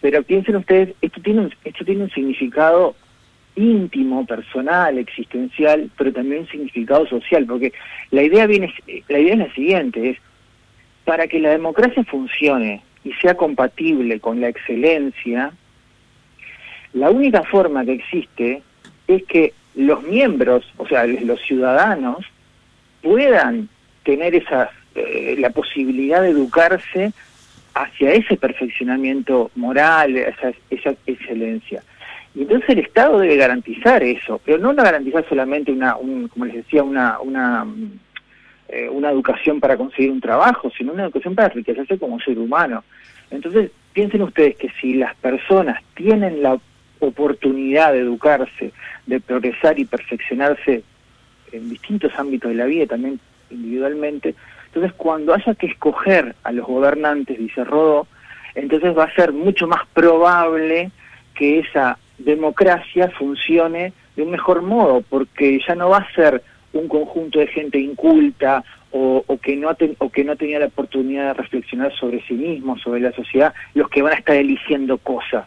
Pero 0.00 0.22
piensen 0.22 0.56
ustedes, 0.56 0.94
esto 1.02 1.20
tiene 1.20 1.42
un, 1.42 1.54
esto 1.62 1.84
tiene 1.84 2.04
un 2.04 2.10
significado 2.10 2.96
íntimo, 3.54 4.24
personal, 4.24 4.96
existencial, 4.96 5.90
pero 5.98 6.10
también 6.10 6.42
un 6.42 6.48
significado 6.48 7.06
social, 7.06 7.44
porque 7.44 7.74
la 8.12 8.22
idea 8.22 8.46
viene, 8.46 8.72
la 9.08 9.18
idea 9.18 9.34
es 9.34 9.38
la 9.40 9.52
siguiente, 9.52 10.10
es 10.10 10.18
para 11.04 11.26
que 11.26 11.38
la 11.38 11.50
democracia 11.50 12.02
funcione 12.04 12.82
y 13.04 13.12
sea 13.14 13.36
compatible 13.36 14.20
con 14.20 14.40
la 14.40 14.48
excelencia, 14.48 15.52
la 16.94 17.10
única 17.10 17.42
forma 17.42 17.84
que 17.84 17.92
existe 17.92 18.62
es 19.06 19.22
que 19.24 19.52
los 19.74 20.02
miembros, 20.02 20.64
o 20.78 20.88
sea, 20.88 21.06
los 21.06 21.42
ciudadanos, 21.42 22.24
puedan 23.02 23.68
tener 24.02 24.34
esa, 24.34 24.70
eh, 24.96 25.36
la 25.38 25.50
posibilidad 25.50 26.22
de 26.22 26.30
educarse 26.30 27.12
hacia 27.74 28.12
ese 28.12 28.36
perfeccionamiento 28.36 29.50
moral, 29.54 30.16
esa, 30.16 30.52
esa 30.70 30.94
excelencia. 31.06 31.82
Y 32.34 32.42
entonces 32.42 32.70
el 32.70 32.78
Estado 32.80 33.18
debe 33.18 33.36
garantizar 33.36 34.02
eso, 34.02 34.40
pero 34.44 34.58
no 34.58 34.74
garantizar 34.74 35.26
solamente 35.28 35.72
una, 35.72 35.96
un, 35.96 36.28
como 36.28 36.46
les 36.46 36.56
decía, 36.56 36.82
una, 36.82 37.18
una, 37.20 37.66
eh, 38.68 38.88
una 38.88 39.10
educación 39.10 39.60
para 39.60 39.76
conseguir 39.76 40.10
un 40.10 40.20
trabajo, 40.20 40.70
sino 40.76 40.92
una 40.92 41.04
educación 41.04 41.34
para 41.34 41.48
enriquecerse 41.48 41.98
como 41.98 42.20
ser 42.20 42.38
humano. 42.38 42.84
Entonces, 43.30 43.70
piensen 43.92 44.22
ustedes 44.22 44.56
que 44.56 44.70
si 44.80 44.94
las 44.94 45.14
personas 45.16 45.82
tienen 45.94 46.42
la 46.42 46.58
oportunidad 47.00 47.92
de 47.92 48.00
educarse, 48.00 48.72
de 49.06 49.20
progresar 49.20 49.78
y 49.78 49.84
perfeccionarse 49.84 50.82
en 51.52 51.70
distintos 51.70 52.12
ámbitos 52.18 52.50
de 52.50 52.56
la 52.56 52.66
vida, 52.66 52.86
también 52.86 53.20
individualmente, 53.50 54.34
entonces 54.76 54.92
cuando 54.98 55.32
haya 55.34 55.54
que 55.54 55.66
escoger 55.68 56.34
a 56.44 56.52
los 56.52 56.66
gobernantes, 56.66 57.38
dice 57.38 57.64
Rodó, 57.64 58.06
entonces 58.54 58.96
va 58.96 59.04
a 59.04 59.14
ser 59.14 59.32
mucho 59.32 59.66
más 59.66 59.80
probable 59.94 60.90
que 61.34 61.60
esa 61.60 61.98
democracia 62.18 63.10
funcione 63.18 63.92
de 64.16 64.22
un 64.22 64.30
mejor 64.30 64.60
modo, 64.62 65.02
porque 65.08 65.58
ya 65.66 65.74
no 65.74 65.88
va 65.90 65.98
a 65.98 66.12
ser 66.14 66.42
un 66.72 66.88
conjunto 66.88 67.38
de 67.38 67.46
gente 67.46 67.78
inculta 67.78 68.62
o, 68.90 69.24
o 69.26 69.38
que 69.38 69.56
no 69.56 69.74
ten- 69.74 69.96
o 69.98 70.10
que 70.10 70.24
no 70.24 70.36
tenía 70.36 70.58
la 70.58 70.66
oportunidad 70.66 71.28
de 71.28 71.34
reflexionar 71.34 71.92
sobre 71.94 72.22
sí 72.26 72.34
mismo, 72.34 72.78
sobre 72.78 73.00
la 73.00 73.12
sociedad, 73.12 73.54
los 73.74 73.88
que 73.88 74.02
van 74.02 74.12
a 74.12 74.16
estar 74.16 74.36
eligiendo 74.36 74.98
cosas, 74.98 75.46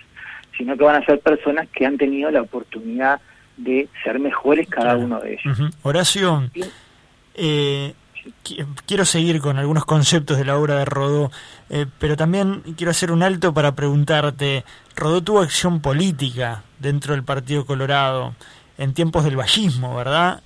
sino 0.57 0.75
que 0.75 0.83
van 0.83 1.01
a 1.01 1.05
ser 1.05 1.19
personas 1.19 1.67
que 1.69 1.85
han 1.85 1.97
tenido 1.97 2.31
la 2.31 2.41
oportunidad 2.41 3.21
de 3.57 3.87
ser 4.03 4.19
mejores 4.19 4.67
cada 4.69 4.93
uno 5.05 5.19
de 5.19 5.33
ellos. 5.33 5.57
Horacio, 5.83 6.43
eh, 6.55 6.59
qui- 6.59 7.93
quiero 8.85 9.05
seguir 9.05 9.41
con 9.41 9.57
algunos 9.57 9.85
conceptos 9.85 10.37
de 10.37 10.45
la 10.45 10.57
obra 10.57 10.75
de 10.75 10.85
Rodó, 10.85 11.31
eh, 11.69 11.85
pero 11.99 12.15
también 12.17 12.61
quiero 12.77 12.91
hacer 12.91 13.11
un 13.11 13.23
alto 13.23 13.53
para 13.53 13.73
preguntarte, 13.75 14.63
Rodó 14.95 15.21
tuvo 15.21 15.39
acción 15.41 15.81
política 15.81 16.63
dentro 16.79 17.13
del 17.13 17.23
Partido 17.23 17.65
Colorado 17.65 18.33
en 18.77 18.93
tiempos 18.93 19.23
del 19.23 19.35
vallismo, 19.37 19.95
¿verdad? 19.95 20.41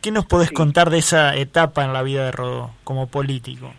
¿Qué 0.00 0.10
nos 0.10 0.26
podés 0.26 0.48
Sí. 0.48 0.54
contar 0.54 0.90
de 0.90 0.98
esa 0.98 1.36
etapa 1.36 1.84
en 1.84 1.92
la 1.92 2.02
vida 2.02 2.24
de 2.24 2.32
Rodó 2.32 2.70
como 2.84 3.06
político? 3.08 3.72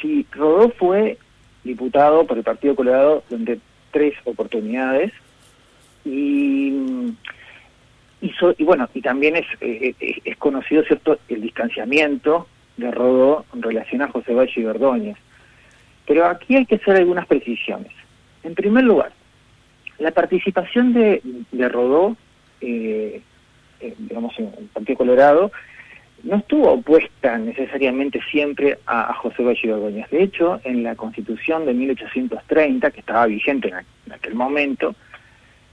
Sí, 0.00 0.26
Rodó 0.32 0.70
fue 0.78 1.18
diputado 1.64 2.26
por 2.26 2.38
el 2.38 2.44
Partido 2.44 2.76
Colorado 2.76 3.24
durante 3.28 3.58
tres 3.90 4.14
oportunidades 4.24 5.12
y 6.04 6.72
mm, 8.20 8.26
hizo 8.26 8.54
y 8.56 8.64
bueno 8.64 8.88
y 8.94 9.00
también 9.00 9.36
es, 9.36 9.46
eh, 9.60 9.94
eh, 10.00 10.20
es 10.24 10.36
conocido 10.36 10.82
cierto 10.84 11.18
el 11.28 11.42
distanciamiento 11.42 12.46
de 12.76 12.90
Rodó 12.90 13.44
en 13.54 13.62
relación 13.62 14.02
a 14.02 14.08
José 14.08 14.34
Valle 14.34 14.52
y 14.56 14.64
Ordóñez. 14.64 15.16
Pero 16.06 16.26
aquí 16.26 16.56
hay 16.56 16.66
que 16.66 16.76
hacer 16.76 16.96
algunas 16.96 17.26
precisiones. 17.26 17.92
En 18.42 18.54
primer 18.54 18.84
lugar, 18.84 19.12
la 19.98 20.10
participación 20.12 20.92
de, 20.92 21.20
de 21.50 21.68
Rodó, 21.68 22.16
eh, 22.60 23.20
eh, 23.80 23.94
digamos, 23.98 24.38
en 24.38 24.52
el 24.58 24.66
Partido 24.66 24.98
Colorado, 24.98 25.50
no 26.22 26.36
estuvo 26.36 26.72
opuesta 26.72 27.38
necesariamente 27.38 28.20
siempre 28.30 28.78
a, 28.86 29.12
José 29.14 29.42
Valle 29.42 29.72
Ordóñez. 29.72 30.10
De 30.10 30.22
hecho, 30.22 30.60
en 30.64 30.82
la 30.82 30.94
Constitución 30.94 31.66
de 31.66 31.74
1830, 31.74 32.90
que 32.90 33.00
estaba 33.00 33.26
vigente 33.26 33.68
en, 33.68 34.12
aquel 34.12 34.34
momento, 34.34 34.94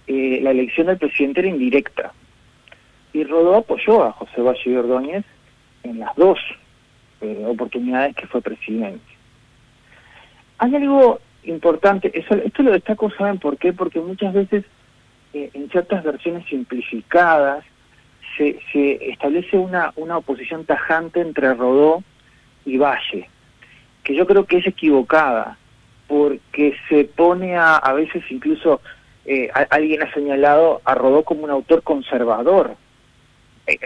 eh, 0.08 0.40
la 0.42 0.52
elección 0.52 0.88
del 0.88 0.98
presidente 0.98 1.42
era 1.42 1.50
indirecta. 1.50 2.14
Y 3.14 3.24
Rodó 3.24 3.56
apoyó 3.56 4.04
a 4.04 4.12
José 4.12 4.42
Valle 4.42 4.78
Ordóñez 4.78 5.24
en 5.84 6.00
las 6.00 6.16
dos 6.16 6.40
eh, 7.22 7.44
oportunidades 7.48 8.16
que 8.16 8.28
fue 8.28 8.42
presidente. 8.42 9.06
Hay 10.58 10.76
algo 10.76 11.20
importante, 11.44 12.12
eso, 12.18 12.36
esto 12.36 12.64
lo 12.64 12.72
destaco, 12.72 13.12
¿saben 13.12 13.38
por 13.38 13.58
qué? 13.58 13.74
Porque 13.74 14.00
muchas 14.00 14.34
veces 14.34 14.66
eh, 15.34 15.50
en 15.54 15.70
ciertas 15.70 16.04
versiones 16.04 16.46
simplificadas 16.48 17.64
se, 18.38 18.60
se 18.72 19.12
establece 19.12 19.58
una, 19.58 19.94
una 19.96 20.18
oposición 20.18 20.66
tajante 20.66 21.22
entre 21.22 21.54
Rodó 21.54 22.04
y 22.66 22.78
Valle, 22.78 23.30
que 24.04 24.16
yo 24.16 24.26
creo 24.26 24.46
que 24.46 24.58
es 24.58 24.68
equivocada, 24.68 25.58
porque 26.08 26.76
se 26.90 27.06
pone 27.06 27.56
a, 27.56 27.76
a 27.76 27.94
veces 27.94 28.24
incluso, 28.30 28.82
eh, 29.26 29.50
alguien 29.70 30.04
ha 30.04 30.14
señalado 30.14 30.82
a 30.86 30.96
Rodó 30.96 31.24
como 31.24 31.44
un 31.44 31.50
autor 31.50 31.84
conservador, 31.84 32.76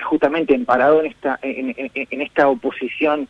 justamente 0.04 0.54
emparado 0.56 1.00
en 1.02 1.08
esta, 1.08 1.40
en, 1.42 1.74
en- 1.78 1.92
en 1.94 2.22
esta 2.22 2.48
oposición 2.48 3.28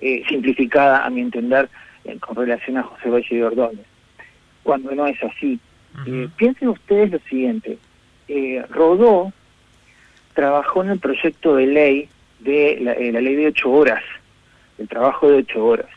eh, 0.00 0.22
simplificada, 0.28 1.04
a 1.04 1.10
mi 1.10 1.20
entender, 1.22 1.68
eh, 2.04 2.16
con 2.20 2.36
relación 2.36 2.76
a 2.76 2.82
José 2.84 3.08
Valle 3.10 3.36
de 3.36 3.44
Ordóñez, 3.44 3.86
cuando 4.62 4.94
no 4.94 5.06
es 5.06 5.20
así. 5.22 5.58
Eh, 6.06 6.28
piensen 6.36 6.68
ustedes 6.68 7.10
lo 7.10 7.18
siguiente, 7.20 7.78
eh, 8.28 8.62
Rodó 8.70 9.32
trabajó 10.34 10.84
en 10.84 10.90
el 10.90 10.98
proyecto 11.00 11.56
de 11.56 11.66
ley 11.66 12.08
de 12.40 12.78
la, 12.80 12.92
eh, 12.92 13.10
la 13.10 13.20
ley 13.20 13.34
de 13.34 13.46
ocho 13.48 13.70
horas, 13.72 14.02
el 14.78 14.86
trabajo 14.88 15.28
de 15.28 15.38
ocho 15.38 15.64
horas. 15.66 15.88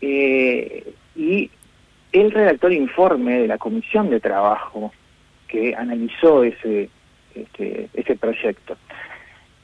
Eh, 0.00 0.92
y 1.16 1.50
él 2.12 2.30
redactó 2.30 2.68
el 2.68 2.74
informe 2.74 3.40
de 3.40 3.48
la 3.48 3.58
comisión 3.58 4.08
de 4.10 4.20
trabajo 4.20 4.92
que 5.48 5.74
analizó 5.74 6.44
ese, 6.44 6.88
este, 7.42 7.88
ese 7.94 8.16
proyecto. 8.16 8.76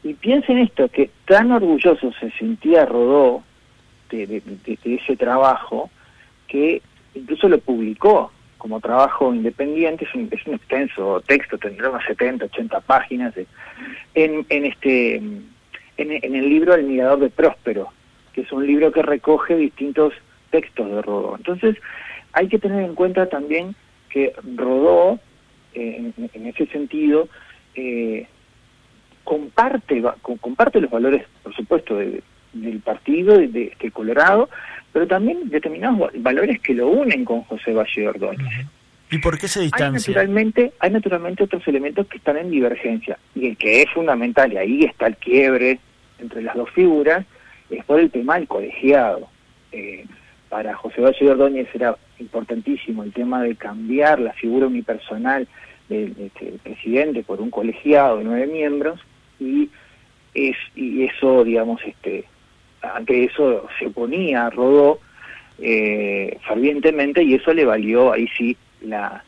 Y 0.02 0.14
piensen 0.14 0.58
esto, 0.58 0.88
que 0.88 1.10
tan 1.26 1.52
orgulloso 1.52 2.12
se 2.20 2.30
sentía 2.32 2.84
Rodó 2.84 3.42
de, 4.10 4.42
ese 4.84 5.16
trabajo 5.16 5.90
que 6.46 6.82
incluso 7.14 7.48
lo 7.48 7.58
publicó 7.58 8.30
como 8.58 8.80
trabajo 8.80 9.34
independiente, 9.34 10.04
es 10.04 10.14
un, 10.14 10.28
es 10.30 10.46
un 10.46 10.54
extenso 10.54 11.22
texto, 11.26 11.58
tendrá 11.58 11.90
unas 11.90 12.04
70, 12.06 12.46
80 12.46 12.80
páginas, 12.80 13.34
en, 14.14 14.46
en, 14.48 14.64
este, 14.64 15.16
en, 15.16 15.44
en 15.96 16.34
el 16.34 16.48
libro 16.48 16.74
El 16.74 16.84
Mirador 16.84 17.18
de 17.18 17.30
Próspero, 17.30 17.90
que 18.32 18.42
es 18.42 18.52
un 18.52 18.66
libro 18.66 18.90
que 18.90 19.02
recoge 19.02 19.56
distintos 19.56 20.14
textos 20.50 20.90
de 20.90 21.02
Rodó. 21.02 21.36
Entonces, 21.36 21.76
hay 22.32 22.48
que 22.48 22.58
tener 22.58 22.84
en 22.84 22.94
cuenta 22.94 23.28
también 23.28 23.74
que 24.08 24.32
Rodó 24.56 25.18
en, 25.74 26.14
ese 26.46 26.66
sentido, 26.66 27.28
eh, 27.74 28.26
comparte, 29.24 30.02
comparte 30.40 30.80
los 30.80 30.90
valores, 30.90 31.24
por 31.42 31.54
supuesto, 31.54 31.96
del 31.96 32.80
partido 32.80 33.38
de, 33.38 33.48
de, 33.48 33.64
este 33.64 33.90
Colorado, 33.90 34.48
pero 34.92 35.06
también 35.06 35.48
determinados 35.48 36.10
valores 36.16 36.60
que 36.60 36.74
lo 36.74 36.88
unen 36.88 37.24
con 37.24 37.42
José 37.42 37.72
Valle 37.72 38.08
Ordóñez. 38.08 38.66
¿Y 39.10 39.18
por 39.18 39.38
qué 39.38 39.48
se 39.48 39.60
distancia? 39.60 40.10
Hay 40.10 40.14
naturalmente, 40.14 40.72
hay 40.78 40.90
naturalmente 40.90 41.44
otros 41.44 41.66
elementos 41.68 42.06
que 42.06 42.18
están 42.18 42.36
en 42.36 42.50
divergencia, 42.50 43.18
y 43.34 43.48
el 43.48 43.56
que 43.56 43.82
es 43.82 43.90
fundamental, 43.90 44.52
y 44.52 44.56
ahí 44.56 44.84
está 44.84 45.06
el 45.06 45.16
quiebre 45.16 45.78
entre 46.18 46.42
las 46.42 46.54
dos 46.56 46.70
figuras, 46.70 47.24
es 47.70 47.84
por 47.84 48.00
el 48.00 48.10
tema 48.10 48.36
del 48.36 48.48
colegiado. 48.48 49.28
Eh, 49.72 50.04
para 50.48 50.74
José 50.74 51.00
Valle 51.00 51.30
Ordóñez 51.30 51.68
era 51.74 51.96
importantísimo 52.18 53.02
el 53.02 53.12
tema 53.12 53.42
de 53.42 53.56
cambiar 53.56 54.20
la 54.20 54.32
figura 54.34 54.68
unipersonal 54.68 55.48
del, 55.88 56.14
este, 56.18 56.58
presidente 56.62 57.22
por 57.22 57.40
un 57.40 57.50
colegiado 57.50 58.18
de 58.18 58.24
nueve 58.24 58.46
miembros 58.46 59.00
y 59.38 59.70
es 60.34 60.56
y 60.74 61.04
eso 61.04 61.44
digamos 61.44 61.80
este 61.84 62.24
ante 62.82 63.24
eso 63.24 63.66
se 63.78 63.86
oponía 63.86 64.46
a 64.46 64.50
Rodó 64.50 64.98
eh, 65.58 66.38
fervientemente 66.46 67.22
y 67.22 67.34
eso 67.34 67.52
le 67.52 67.64
valió 67.64 68.12
ahí 68.12 68.28
sí 68.36 68.56
la, 68.80 69.22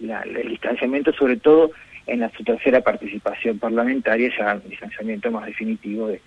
el 0.00 0.48
distanciamiento 0.48 1.12
sobre 1.12 1.36
todo 1.36 1.70
en 2.06 2.20
la, 2.20 2.30
su 2.36 2.44
tercera 2.44 2.82
participación 2.82 3.58
parlamentaria, 3.58 4.30
ya 4.36 4.54
un 4.54 4.68
distanciamiento 4.68 5.30
más 5.30 5.46
definitivo 5.46 6.08
de, 6.08 6.20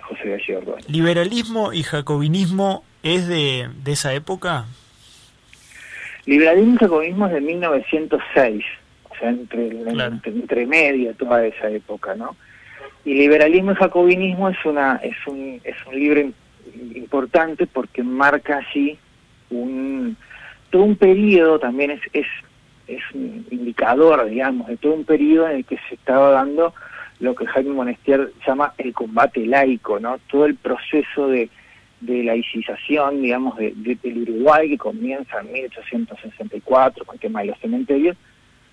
José 0.00 0.30
Gallo 0.30 0.58
Ordóñez. 0.58 0.88
¿Liberalismo 0.88 1.72
y 1.72 1.82
jacobinismo 1.82 2.84
es 3.02 3.28
de, 3.28 3.68
de 3.84 3.92
esa 3.92 4.14
época? 4.14 4.66
Liberalismo 6.26 6.74
y 6.74 6.78
jacobinismo 6.78 7.26
es 7.28 7.32
de 7.34 7.40
1906, 7.40 8.64
o 9.08 9.14
sea, 9.16 9.30
entre, 9.30 9.68
entre, 10.24 10.66
media 10.66 11.14
toda 11.14 11.46
esa 11.46 11.70
época, 11.70 12.14
¿no? 12.16 12.36
Y 13.04 13.14
liberalismo 13.14 13.72
y 13.72 13.76
jacobinismo 13.76 14.48
es 14.48 14.64
una 14.64 14.96
es 14.96 15.16
un 15.26 15.60
es 15.62 15.76
un 15.86 15.94
libro 15.94 16.20
importante 16.94 17.66
porque 17.68 18.02
marca 18.02 18.58
así 18.58 18.98
un 19.50 20.16
todo 20.70 20.82
un 20.82 20.96
periodo 20.96 21.60
también 21.60 21.92
es, 21.92 22.00
es 22.12 22.26
es 22.88 23.02
un 23.14 23.46
indicador, 23.50 24.28
digamos, 24.28 24.68
de 24.68 24.76
todo 24.76 24.94
un 24.94 25.04
periodo 25.04 25.48
en 25.48 25.56
el 25.58 25.64
que 25.64 25.78
se 25.88 25.94
estaba 25.94 26.30
dando 26.30 26.74
lo 27.20 27.34
que 27.34 27.46
Jaime 27.46 27.70
Monestier 27.70 28.32
llama 28.46 28.74
el 28.78 28.92
combate 28.92 29.46
laico, 29.46 29.98
¿no? 29.98 30.18
Todo 30.30 30.46
el 30.46 30.54
proceso 30.56 31.28
de, 31.28 31.48
de 32.00 32.22
laicización, 32.22 33.22
digamos, 33.22 33.56
de, 33.56 33.72
del 33.74 34.22
Uruguay 34.22 34.68
que 34.68 34.78
comienza 34.78 35.40
en 35.40 35.52
1864 35.52 37.04
con 37.04 37.14
el 37.14 37.20
tema 37.20 37.40
de 37.40 37.46
los 37.46 37.58
cementerios 37.58 38.16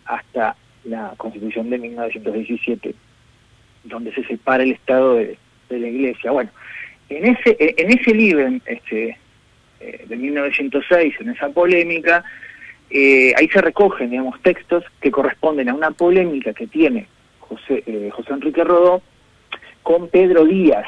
hasta 0.05 0.55
la 0.83 1.13
Constitución 1.17 1.69
de 1.69 1.77
1917, 1.77 2.93
donde 3.85 4.13
se 4.13 4.23
separa 4.25 4.63
el 4.63 4.71
Estado 4.73 5.15
de, 5.15 5.37
la 5.69 5.87
Iglesia. 5.87 6.31
Bueno, 6.31 6.51
en 7.09 7.25
ese 7.25 7.55
en 7.59 7.97
ese 7.97 8.13
libro 8.13 8.47
este, 8.65 9.17
eh, 9.79 10.05
de 10.07 10.15
1906, 10.15 11.15
en 11.19 11.29
esa 11.29 11.49
polémica, 11.49 12.23
eh, 12.89 13.33
ahí 13.37 13.47
se 13.49 13.59
recogen, 13.59 14.11
digamos, 14.11 14.39
textos 14.41 14.83
que 15.01 15.09
corresponden 15.09 15.67
a 15.69 15.73
una 15.73 15.91
polémica 15.91 16.53
que 16.53 16.67
tiene 16.67 17.07
José, 17.39 17.83
eh, 17.87 18.09
José 18.13 18.33
Enrique 18.33 18.63
Rodó 18.63 19.01
con 19.81 20.09
Pedro 20.09 20.45
Díaz. 20.45 20.85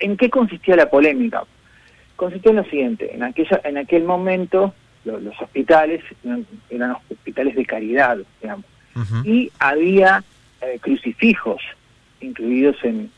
¿Y 0.00 0.06
en 0.06 0.16
qué 0.16 0.30
consistía 0.30 0.76
la 0.76 0.90
polémica? 0.90 1.44
Consistía 2.16 2.50
en 2.50 2.56
lo 2.56 2.64
siguiente, 2.64 3.14
en, 3.14 3.22
aquella, 3.22 3.60
en 3.64 3.78
aquel 3.78 4.04
momento 4.04 4.74
los 5.04 5.40
hospitales 5.40 6.02
eran, 6.70 6.96
hospitales 7.10 7.54
de 7.54 7.64
caridad, 7.64 8.18
digamos, 8.42 8.64
y 9.24 9.52
había 9.58 10.24
eh, 10.62 10.78
crucifijos 10.80 11.60
incluidos 12.20 12.76
en, 12.82 13.10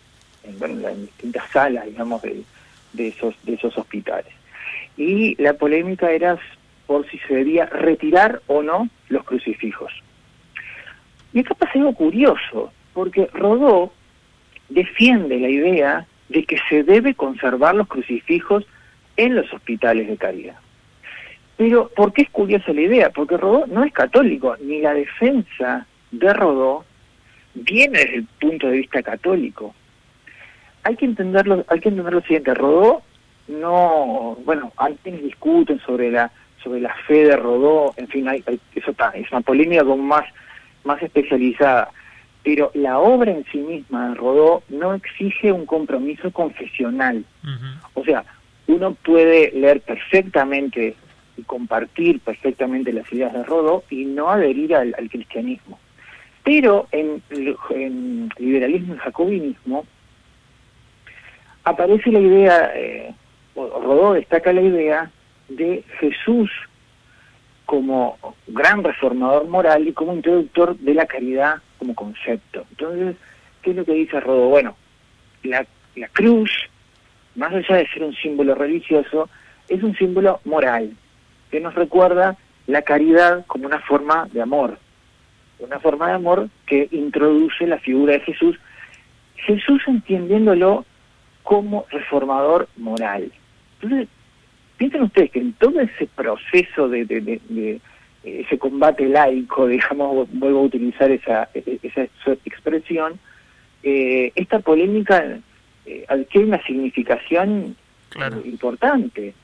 en, 0.42 1.06
distintas 1.06 1.48
salas, 1.50 1.86
digamos, 1.86 2.20
de, 2.22 2.42
de, 2.92 3.08
esos, 3.08 3.34
de 3.44 3.54
esos 3.54 3.78
hospitales. 3.78 4.32
Y 4.96 5.40
la 5.40 5.54
polémica 5.54 6.10
era 6.10 6.36
por 6.86 7.08
si 7.10 7.18
se 7.20 7.34
debía 7.34 7.66
retirar 7.66 8.42
o 8.46 8.62
no 8.62 8.88
los 9.08 9.24
crucifijos. 9.24 9.92
Y 11.32 11.40
acá 11.40 11.54
pasa 11.54 11.72
algo 11.74 11.94
curioso, 11.94 12.72
porque 12.94 13.26
Rodó 13.32 13.92
defiende 14.68 15.38
la 15.38 15.48
idea 15.48 16.06
de 16.28 16.44
que 16.44 16.58
se 16.68 16.82
debe 16.82 17.14
conservar 17.14 17.74
los 17.74 17.88
crucifijos 17.88 18.66
en 19.16 19.34
los 19.34 19.52
hospitales 19.52 20.08
de 20.08 20.16
caridad. 20.16 20.56
Pero, 21.56 21.88
¿por 21.88 22.12
qué 22.12 22.22
es 22.22 22.30
curiosa 22.30 22.72
la 22.72 22.82
idea? 22.82 23.10
Porque 23.10 23.36
Rodó 23.36 23.66
no 23.66 23.82
es 23.84 23.92
católico, 23.92 24.56
ni 24.60 24.80
la 24.80 24.94
defensa 24.94 25.86
de 26.12 26.32
Rodó 26.32 26.84
viene 27.54 27.98
desde 27.98 28.16
el 28.16 28.24
punto 28.40 28.68
de 28.68 28.78
vista 28.78 29.02
católico. 29.02 29.74
Hay 30.84 30.96
que 30.96 31.04
entenderlo, 31.04 31.64
hay 31.68 31.80
que 31.80 31.88
entender 31.88 32.14
lo 32.14 32.20
siguiente, 32.22 32.54
Rodó 32.54 33.02
no, 33.48 34.36
bueno, 34.44 34.72
hay 34.76 34.96
quienes 35.02 35.22
discuten 35.22 35.80
sobre 35.80 36.10
la 36.10 36.30
sobre 36.62 36.80
la 36.80 36.94
fe 37.06 37.24
de 37.24 37.36
Rodó, 37.36 37.94
en 37.96 38.08
fin, 38.08 38.28
hay, 38.28 38.42
eso 38.74 38.90
está, 38.90 39.10
es 39.10 39.30
una 39.30 39.40
polémica 39.40 39.84
más, 39.84 40.24
más 40.84 41.00
especializada, 41.02 41.90
pero 42.48 42.70
la 42.72 42.98
obra 42.98 43.30
en 43.30 43.44
sí 43.52 43.58
misma 43.58 44.08
de 44.08 44.14
Rodó 44.14 44.62
no 44.70 44.94
exige 44.94 45.52
un 45.52 45.66
compromiso 45.66 46.30
confesional. 46.30 47.22
O 47.92 48.02
sea, 48.04 48.24
uno 48.66 48.94
puede 48.94 49.52
leer 49.52 49.82
perfectamente 49.82 50.96
y 51.36 51.42
compartir 51.42 52.20
perfectamente 52.20 52.90
las 52.90 53.12
ideas 53.12 53.34
de 53.34 53.44
Rodó 53.44 53.84
y 53.90 54.06
no 54.06 54.30
adherir 54.30 54.74
al, 54.74 54.94
cristianismo. 55.10 55.78
Pero 56.42 56.88
en, 56.90 57.22
en, 57.68 58.30
liberalismo 58.38 58.94
y 58.94 58.98
jacobinismo 58.98 59.84
aparece 61.64 62.10
la 62.10 62.20
idea, 62.20 62.72
eh, 62.74 63.14
Rodó 63.54 64.14
destaca 64.14 64.54
la 64.54 64.62
idea 64.62 65.10
de 65.50 65.84
Jesús 66.00 66.50
como 67.66 68.16
gran 68.46 68.82
reformador 68.82 69.46
moral 69.48 69.86
y 69.86 69.92
como 69.92 70.14
introductor 70.14 70.78
de 70.78 70.94
la 70.94 71.04
caridad 71.04 71.60
como 71.78 71.94
concepto. 71.94 72.66
Entonces, 72.70 73.16
¿qué 73.62 73.70
es 73.70 73.76
lo 73.76 73.84
que 73.84 73.94
dice 73.94 74.20
Rodo? 74.20 74.48
Bueno, 74.48 74.76
la, 75.42 75.66
la 75.96 76.08
cruz, 76.08 76.50
más 77.34 77.52
allá 77.52 77.76
de 77.76 77.88
ser 77.88 78.02
un 78.02 78.14
símbolo 78.14 78.54
religioso, 78.54 79.28
es 79.68 79.82
un 79.82 79.96
símbolo 79.96 80.40
moral, 80.44 80.92
que 81.50 81.60
nos 81.60 81.74
recuerda 81.74 82.36
la 82.66 82.82
caridad 82.82 83.46
como 83.46 83.66
una 83.66 83.80
forma 83.80 84.28
de 84.32 84.42
amor, 84.42 84.78
una 85.58 85.78
forma 85.78 86.08
de 86.08 86.14
amor 86.14 86.48
que 86.66 86.88
introduce 86.92 87.66
la 87.66 87.78
figura 87.78 88.14
de 88.14 88.20
Jesús, 88.20 88.58
Jesús 89.36 89.82
entendiéndolo 89.86 90.84
como 91.42 91.86
reformador 91.90 92.68
moral. 92.76 93.32
Entonces, 93.80 94.08
Piensen 94.78 95.02
ustedes 95.02 95.32
que 95.32 95.40
en 95.40 95.52
todo 95.54 95.80
ese 95.80 96.06
proceso 96.06 96.88
de, 96.88 97.80
ese 98.24 98.58
combate 98.58 99.08
laico, 99.08 99.66
digamos, 99.68 100.28
vuelvo 100.32 100.60
a 100.60 100.62
utilizar 100.62 101.10
esa, 101.10 101.48
esa 101.54 102.32
expresión, 102.44 103.18
eh, 103.82 104.32
esta 104.34 104.58
polémica 104.58 105.38
eh, 105.86 106.04
adquiere 106.08 106.46
una 106.46 106.62
significación 106.64 107.76
importante, 108.44 109.34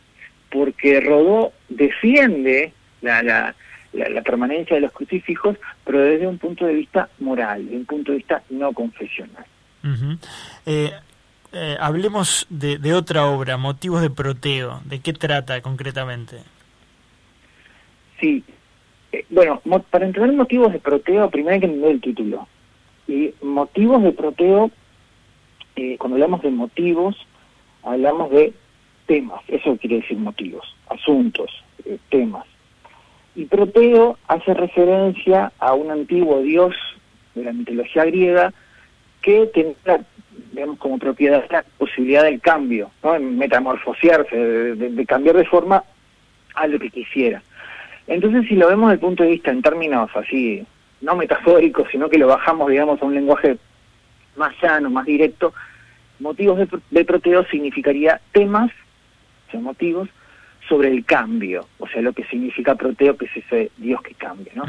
porque 0.50 1.00
Rodó 1.00 1.52
defiende 1.68 2.72
la, 3.02 3.22
la, 3.22 3.54
la, 3.92 4.22
permanencia 4.22 4.74
de 4.74 4.82
los 4.82 4.92
crucifijos, 4.92 5.56
pero 5.84 6.00
desde 6.00 6.26
un 6.26 6.38
punto 6.38 6.66
de 6.66 6.74
vista 6.74 7.08
moral, 7.20 7.64
desde 7.64 7.76
un 7.76 7.84
punto 7.84 8.12
de 8.12 8.18
vista 8.18 8.42
no 8.50 8.72
confesional. 8.72 9.44
Eh, 11.56 11.76
hablemos 11.78 12.46
de, 12.50 12.94
otra 12.94 13.26
obra, 13.26 13.56
Motivos 13.56 14.02
de 14.02 14.10
Proteo. 14.10 14.80
¿De 14.86 14.98
qué 14.98 15.12
trata 15.12 15.60
concretamente? 15.60 16.38
Sí. 18.20 18.42
Eh, 19.14 19.24
bueno, 19.30 19.62
para 19.90 20.06
entender 20.06 20.32
motivos 20.32 20.72
de 20.72 20.80
Proteo, 20.80 21.30
primero 21.30 21.54
hay 21.54 21.60
que 21.60 21.66
entender 21.66 21.90
el 21.92 22.00
título. 22.00 22.48
Y 23.06 23.32
motivos 23.42 24.02
de 24.02 24.10
Proteo, 24.10 24.72
eh, 25.76 25.96
cuando 25.98 26.16
hablamos 26.16 26.42
de 26.42 26.50
motivos, 26.50 27.16
hablamos 27.84 28.30
de 28.30 28.52
temas. 29.06 29.40
Eso 29.46 29.76
quiere 29.76 29.96
decir 29.96 30.18
motivos, 30.18 30.74
asuntos, 30.88 31.50
temas. 32.08 32.44
Y 33.36 33.44
Proteo 33.44 34.18
hace 34.26 34.52
referencia 34.52 35.52
a 35.60 35.74
un 35.74 35.92
antiguo 35.92 36.42
dios 36.42 36.74
de 37.36 37.44
la 37.44 37.52
mitología 37.52 38.04
griega 38.06 38.52
que 39.22 39.46
tenía 39.46 40.04
digamos, 40.52 40.78
como 40.78 40.98
propiedad 40.98 41.44
la 41.50 41.64
posibilidad 41.78 42.24
del 42.24 42.40
cambio, 42.40 42.90
¿no? 43.02 43.18
metamorfosearse, 43.20 44.36
de, 44.36 45.06
cambiar 45.06 45.36
de 45.36 45.44
forma 45.44 45.84
a 46.54 46.66
lo 46.66 46.78
que 46.80 46.90
quisiera. 46.90 47.42
Entonces, 48.06 48.46
si 48.48 48.54
lo 48.54 48.68
vemos 48.68 48.90
desde 48.90 48.94
el 48.94 49.06
punto 49.06 49.22
de 49.22 49.30
vista 49.30 49.50
en 49.50 49.62
términos 49.62 50.10
así, 50.14 50.64
no 51.00 51.16
metafóricos, 51.16 51.88
sino 51.90 52.08
que 52.08 52.18
lo 52.18 52.26
bajamos, 52.26 52.70
digamos, 52.70 53.00
a 53.00 53.04
un 53.04 53.14
lenguaje 53.14 53.56
más 54.36 54.52
llano, 54.62 54.90
más 54.90 55.06
directo, 55.06 55.54
motivos 56.18 56.58
de, 56.58 56.68
de 56.90 57.04
proteo 57.04 57.44
significaría 57.46 58.20
temas, 58.32 58.70
o 59.48 59.50
sea, 59.50 59.60
motivos, 59.60 60.08
sobre 60.68 60.88
el 60.88 61.04
cambio, 61.04 61.66
o 61.78 61.86
sea, 61.88 62.02
lo 62.02 62.12
que 62.12 62.24
significa 62.24 62.74
Proteo, 62.74 63.16
que 63.16 63.26
es 63.26 63.36
ese 63.36 63.70
Dios 63.76 64.00
que 64.02 64.14
cambia, 64.14 64.52
¿no? 64.54 64.64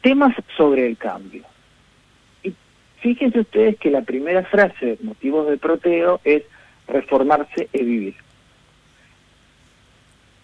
temas 0.00 0.34
sobre 0.56 0.86
el 0.86 0.96
cambio. 0.96 1.44
Y 2.42 2.54
fíjense 3.00 3.40
ustedes 3.40 3.78
que 3.78 3.90
la 3.90 4.02
primera 4.02 4.44
frase, 4.44 4.98
motivos 5.02 5.48
de 5.48 5.58
Proteo, 5.58 6.20
es 6.24 6.42
reformarse 6.88 7.68
y 7.72 7.84
vivir. 7.84 8.14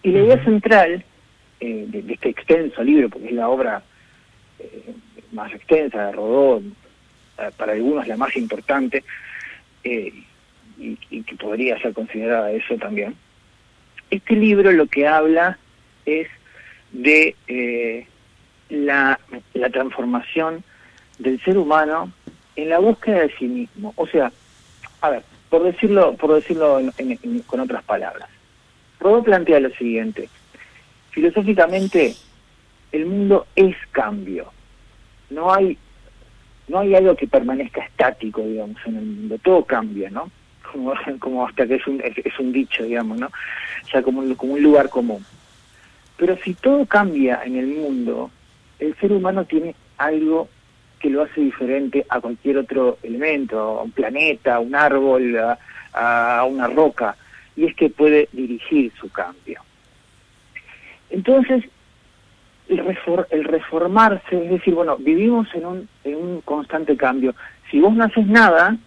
Y 0.03 0.11
la 0.11 0.19
idea 0.19 0.43
central 0.43 1.03
eh, 1.59 1.85
de, 1.87 2.13
este 2.13 2.29
extenso 2.29 2.83
libro, 2.83 3.09
porque 3.09 3.27
es 3.27 3.33
la 3.33 3.49
obra 3.49 3.81
eh, 4.59 4.93
más 5.31 5.51
extensa 5.53 6.07
de 6.07 6.11
Rodó, 6.11 6.61
eh, 7.37 7.51
para 7.57 7.73
algunos 7.73 8.07
la 8.07 8.17
más 8.17 8.35
importante, 8.35 9.03
y, 9.83 10.25
que 10.77 11.35
podría 11.37 11.79
ser 11.79 11.93
considerada 11.93 12.51
eso 12.51 12.75
también, 12.75 13.15
este 14.11 14.35
libro 14.35 14.71
lo 14.71 14.85
que 14.87 15.07
habla 15.07 15.57
es 16.05 16.27
de 16.91 17.35
la, 18.69 19.19
la 19.53 19.69
transformación 19.69 20.63
del 21.19 21.41
ser 21.43 21.57
humano 21.57 22.11
en 22.55 22.69
la 22.69 22.79
búsqueda 22.79 23.21
de 23.21 23.33
sí 23.37 23.47
mismo. 23.47 23.93
O 23.95 24.07
sea, 24.07 24.31
a 25.01 25.09
ver, 25.09 25.23
por 25.49 25.63
decirlo, 25.63 26.13
por 26.15 26.33
decirlo 26.33 26.79
con 27.45 27.59
otras 27.61 27.83
palabras, 27.83 28.29
Rodó 28.99 29.23
plantea 29.23 29.59
lo 29.59 29.69
siguiente: 29.71 30.29
filosóficamente, 31.17 32.15
el 32.91 33.07
mundo 33.07 33.47
es 33.55 33.75
cambio. 33.91 34.51
No 35.31 35.51
hay, 35.51 35.75
no 36.67 36.77
hay 36.77 36.93
algo 36.93 37.15
que 37.15 37.25
permanezca 37.25 37.81
estático, 37.81 38.43
digamos, 38.43 38.77
en 38.85 38.97
el 38.97 39.03
mundo. 39.03 39.37
Todo 39.39 39.65
cambia, 39.65 40.11
¿no? 40.11 40.29
Como, 40.71 40.93
como 41.19 41.47
hasta 41.47 41.65
que 41.65 41.73
es 41.73 41.87
un, 41.87 42.03
es 42.03 42.39
un 42.39 42.51
dicho, 42.51 42.83
digamos, 42.83 43.17
¿no? 43.17 43.25
o 43.25 43.87
sea, 43.89 44.03
como, 44.03 44.21
un 44.21 44.61
lugar 44.61 44.89
común. 44.89 45.25
Pero 46.17 46.37
si 46.37 46.53
todo 46.53 46.85
cambia 46.85 47.41
en 47.43 47.55
el 47.55 47.65
mundo, 47.65 48.29
el 48.77 48.95
ser 48.97 49.11
humano 49.11 49.43
tiene 49.45 49.73
algo 49.97 50.47
que 50.99 51.09
lo 51.09 51.23
hace 51.23 51.41
diferente 51.41 52.05
a 52.09 52.21
cualquier 52.21 52.59
otro 52.59 52.99
elemento, 53.01 53.57
a 53.59 53.81
un 53.81 53.91
planeta, 53.91 54.57
a 54.57 54.59
un 54.59 54.75
árbol, 54.75 55.35
a, 55.93 56.45
una 56.47 56.67
roca, 56.67 57.15
y 57.55 57.65
es 57.65 57.75
que 57.75 57.89
puede 57.89 58.29
dirigir 58.33 58.91
su 58.99 59.09
cambio. 59.09 59.63
Entonces, 61.09 61.63
el, 62.69 62.97
el 63.29 63.43
reformarse, 63.43 64.43
es 64.43 64.49
decir, 64.49 64.73
bueno, 64.73 64.97
vivimos 64.97 65.47
en 65.53 65.65
un, 65.65 65.89
en 66.03 66.15
un 66.15 66.41
constante 66.41 66.97
cambio. 66.97 67.33
Si 67.71 67.79
vos 67.79 67.93
no 67.93 68.03
haces 68.03 68.27
nada, 68.27 68.77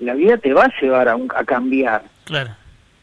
la 0.00 0.14
vida 0.14 0.38
te 0.38 0.52
va 0.52 0.64
a 0.64 0.80
llevar 0.80 1.08
a, 1.08 1.16
a 1.34 1.44
cambiar. 1.44 2.02
Claro 2.24 2.50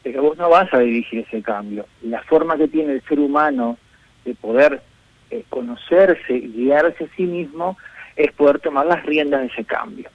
pero 0.04 0.24
vos 0.24 0.38
no 0.38 0.50
vas 0.50 0.74
a 0.74 0.80
dirigir 0.80 1.26
ese 1.28 1.42
cambio. 1.42 1.86
La 2.02 2.22
forma 2.24 2.58
que 2.58 2.68
tiene 2.68 2.94
el 2.94 3.02
ser 3.04 3.20
humano 3.20 3.78
de 4.26 4.34
poder 4.36 4.82
eh, 5.30 5.44
conocerse 5.50 6.34
y 6.34 6.52
guiarse 6.52 7.06
a 7.06 7.16
sí 7.16 7.24
mismo 7.24 7.78
es 8.16 8.32
poder 8.34 8.60
tomar 8.60 8.86
las 8.86 9.06
riendas 9.06 9.42
de 9.42 9.48
ese 9.48 9.64
cambio. 9.64 10.10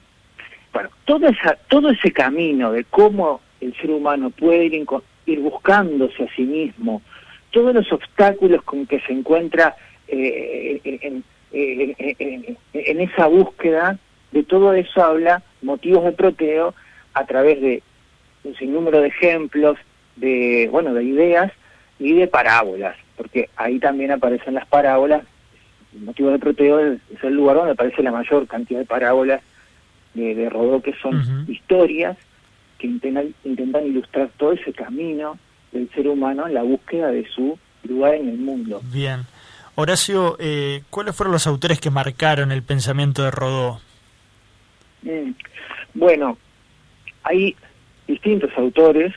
Bueno, 0.73 0.89
todo, 1.05 1.27
esa, 1.27 1.57
todo 1.67 1.89
ese 1.89 2.11
camino 2.11 2.71
de 2.71 2.83
cómo 2.85 3.41
el 3.61 3.75
ser 3.77 3.89
humano 3.89 4.29
puede 4.29 4.65
ir, 4.65 4.85
ir 5.25 5.39
buscándose 5.39 6.23
a 6.23 6.35
sí 6.35 6.43
mismo, 6.43 7.01
todos 7.57 7.73
los 7.73 7.91
obstáculos 7.91 8.61
con 8.61 8.85
que 8.85 8.99
se 8.99 9.13
encuentra 9.13 9.75
eh, 10.07 10.79
en, 10.83 11.23
en 11.51 13.01
esa 13.01 13.25
búsqueda, 13.25 13.97
de 14.31 14.43
todo 14.43 14.73
eso 14.73 15.03
habla 15.03 15.41
motivos 15.63 16.03
de 16.03 16.11
proteo 16.11 16.75
a 17.15 17.25
través 17.25 17.59
de 17.59 17.81
un 18.43 18.55
sinnúmero 18.57 19.01
de 19.01 19.07
ejemplos, 19.07 19.79
de, 20.17 20.69
bueno, 20.71 20.93
de 20.93 21.03
ideas 21.03 21.51
y 21.97 22.13
de 22.13 22.27
parábolas, 22.27 22.95
porque 23.15 23.49
ahí 23.55 23.79
también 23.79 24.11
aparecen 24.11 24.53
las 24.53 24.67
parábolas. 24.67 25.23
El 25.95 26.01
motivo 26.01 26.29
de 26.29 26.37
Proteo 26.37 26.79
es, 26.79 26.99
el 27.23 27.33
lugar 27.33 27.55
donde 27.55 27.71
aparece 27.71 28.03
la 28.03 28.11
mayor 28.11 28.45
cantidad 28.45 28.81
de 28.81 28.85
parábolas 28.85 29.41
de, 30.13 30.35
de 30.35 30.47
Rodó, 30.47 30.83
que 30.83 30.93
son 31.01 31.45
historias 31.47 32.17
que 32.77 32.85
intentan, 32.85 33.33
intentan 33.43 33.87
ilustrar 33.87 34.29
todo 34.37 34.51
ese 34.51 34.73
camino 34.73 35.39
del 35.71 35.89
ser 35.91 36.07
humano 36.07 36.47
en 36.47 36.53
la 36.53 36.63
búsqueda 36.63 37.11
de 37.11 37.27
su 37.29 37.57
lugar 37.83 38.15
en 38.15 38.29
el 38.29 38.37
mundo. 38.37 38.81
Bien. 38.91 39.25
Horacio, 39.75 40.37
eh, 40.39 40.83
¿cuáles 40.89 41.15
fueron 41.15 41.33
los 41.33 41.45
autores 41.45 41.79
que 41.79 41.91
marcaron 41.91 42.51
el 42.51 42.63
pensamiento 42.63 43.23
de 43.23 43.31
Rodó? 43.31 43.79
Mm, 45.03 45.31
bueno, 45.93 46.37
hay 47.23 47.55
distintos 48.07 48.49
autores, 48.57 49.13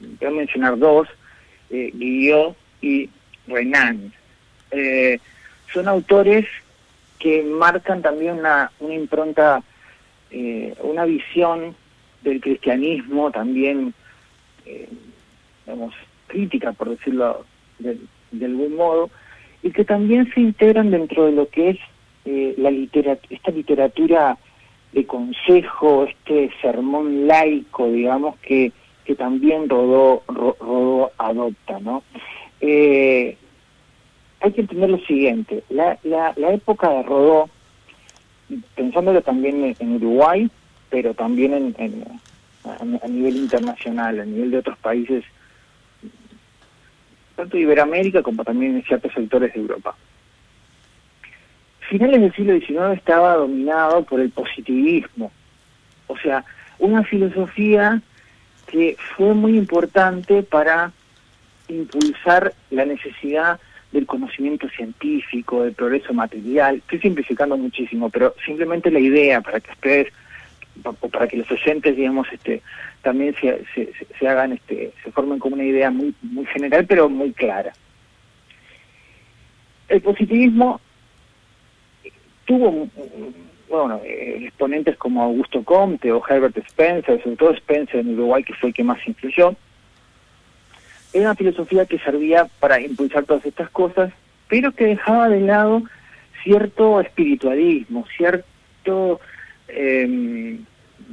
voy 0.00 0.28
a 0.28 0.30
mencionar 0.30 0.78
dos, 0.78 1.08
eh, 1.70 1.90
Guillot 1.92 2.56
y 2.80 3.10
Renan. 3.48 4.12
Eh, 4.70 5.18
son 5.72 5.88
autores 5.88 6.46
que 7.18 7.42
marcan 7.42 8.02
también 8.02 8.38
una, 8.38 8.70
una 8.80 8.94
impronta, 8.94 9.62
eh, 10.30 10.74
una 10.82 11.04
visión 11.04 11.74
del 12.22 12.40
cristianismo 12.40 13.30
también, 13.30 13.94
eh, 14.64 14.88
digamos, 15.66 15.94
crítica, 16.28 16.72
por 16.72 16.90
decirlo 16.90 17.44
de, 17.78 17.98
algún 18.44 18.76
modo, 18.76 19.10
y 19.62 19.70
que 19.70 19.84
también 19.84 20.30
se 20.32 20.40
integran 20.40 20.90
dentro 20.90 21.26
de 21.26 21.32
lo 21.32 21.48
que 21.48 21.70
es 21.70 21.78
la 22.58 22.70
literatura, 22.70 23.28
esta 23.30 23.50
literatura 23.50 24.38
de 24.92 25.06
consejo, 25.06 26.04
este 26.04 26.50
sermón 26.60 27.26
laico, 27.26 27.88
digamos, 27.90 28.36
que, 28.38 28.72
que 29.04 29.14
también 29.14 29.68
Rodó, 29.68 30.22
Rodó 30.26 31.12
adopta, 31.18 31.78
¿no? 31.80 32.02
Eh, 32.60 33.36
hay 34.40 34.52
que 34.52 34.60
entender 34.62 34.90
lo 34.90 34.98
siguiente, 35.00 35.62
la, 35.70 35.98
la 36.02 36.52
época 36.52 36.90
de 36.90 37.02
Rodó, 37.02 37.48
pensándolo 38.74 39.22
también 39.22 39.74
en, 39.78 39.96
Uruguay, 39.96 40.48
pero 40.90 41.14
también 41.14 41.74
en, 41.78 42.04
a, 42.64 43.08
nivel 43.08 43.36
internacional, 43.36 44.20
a 44.20 44.24
nivel 44.24 44.50
de 44.50 44.58
otros 44.58 44.78
países, 44.78 45.24
tanto 47.36 47.56
de 47.56 47.62
Iberoamérica 47.62 48.22
como 48.22 48.44
también 48.44 48.76
en 48.76 48.82
ciertos 48.82 49.12
sectores 49.12 49.52
de 49.54 49.60
Europa 49.60 49.94
finales 51.88 52.20
del 52.20 52.34
siglo 52.34 52.58
XIX 52.58 52.98
estaba 52.98 53.34
dominado 53.34 54.02
por 54.04 54.20
el 54.20 54.30
positivismo, 54.30 55.30
o 56.06 56.16
sea, 56.18 56.44
una 56.78 57.04
filosofía 57.04 58.00
que 58.66 58.96
fue 59.16 59.34
muy 59.34 59.56
importante 59.56 60.42
para 60.42 60.92
impulsar 61.68 62.52
la 62.70 62.84
necesidad 62.84 63.60
del 63.92 64.06
conocimiento 64.06 64.68
científico, 64.68 65.62
del 65.62 65.72
progreso 65.72 66.12
material. 66.12 66.76
Estoy 66.76 67.00
simplificando 67.00 67.56
muchísimo, 67.56 68.10
pero 68.10 68.34
simplemente 68.44 68.90
la 68.90 68.98
idea 68.98 69.40
para 69.40 69.60
que 69.60 69.70
ustedes, 69.70 70.12
para 71.10 71.28
que 71.28 71.36
los 71.36 71.50
oyentes, 71.50 71.96
digamos, 71.96 72.26
este, 72.32 72.62
también 73.02 73.34
se, 73.40 73.64
se, 74.18 74.28
hagan, 74.28 74.52
este, 74.52 74.92
se 75.02 75.10
formen 75.12 75.38
como 75.38 75.54
una 75.54 75.64
idea 75.64 75.90
muy, 75.90 76.14
muy 76.22 76.46
general, 76.46 76.86
pero 76.86 77.08
muy 77.08 77.32
clara. 77.32 77.72
El 79.88 80.00
positivismo 80.00 80.80
tuvo 82.44 82.88
bueno, 83.68 84.00
eh, 84.04 84.38
exponentes 84.42 84.96
como 84.96 85.22
Augusto 85.22 85.62
Comte 85.64 86.12
o 86.12 86.22
Herbert 86.26 86.56
Spencer, 86.58 87.22
sobre 87.22 87.36
todo 87.36 87.50
Spencer 87.52 88.00
en 88.00 88.14
Uruguay, 88.14 88.44
que 88.44 88.54
fue 88.54 88.68
el 88.70 88.74
que 88.74 88.84
más 88.84 88.98
influyó. 89.06 89.54
Era 91.12 91.30
una 91.30 91.34
filosofía 91.34 91.86
que 91.86 91.98
servía 91.98 92.46
para 92.60 92.80
impulsar 92.80 93.24
todas 93.24 93.44
estas 93.44 93.70
cosas, 93.70 94.12
pero 94.48 94.72
que 94.72 94.84
dejaba 94.84 95.28
de 95.28 95.40
lado 95.40 95.82
cierto 96.42 97.00
espiritualismo, 97.00 98.06
cierto 98.16 99.20
eh, 99.68 100.58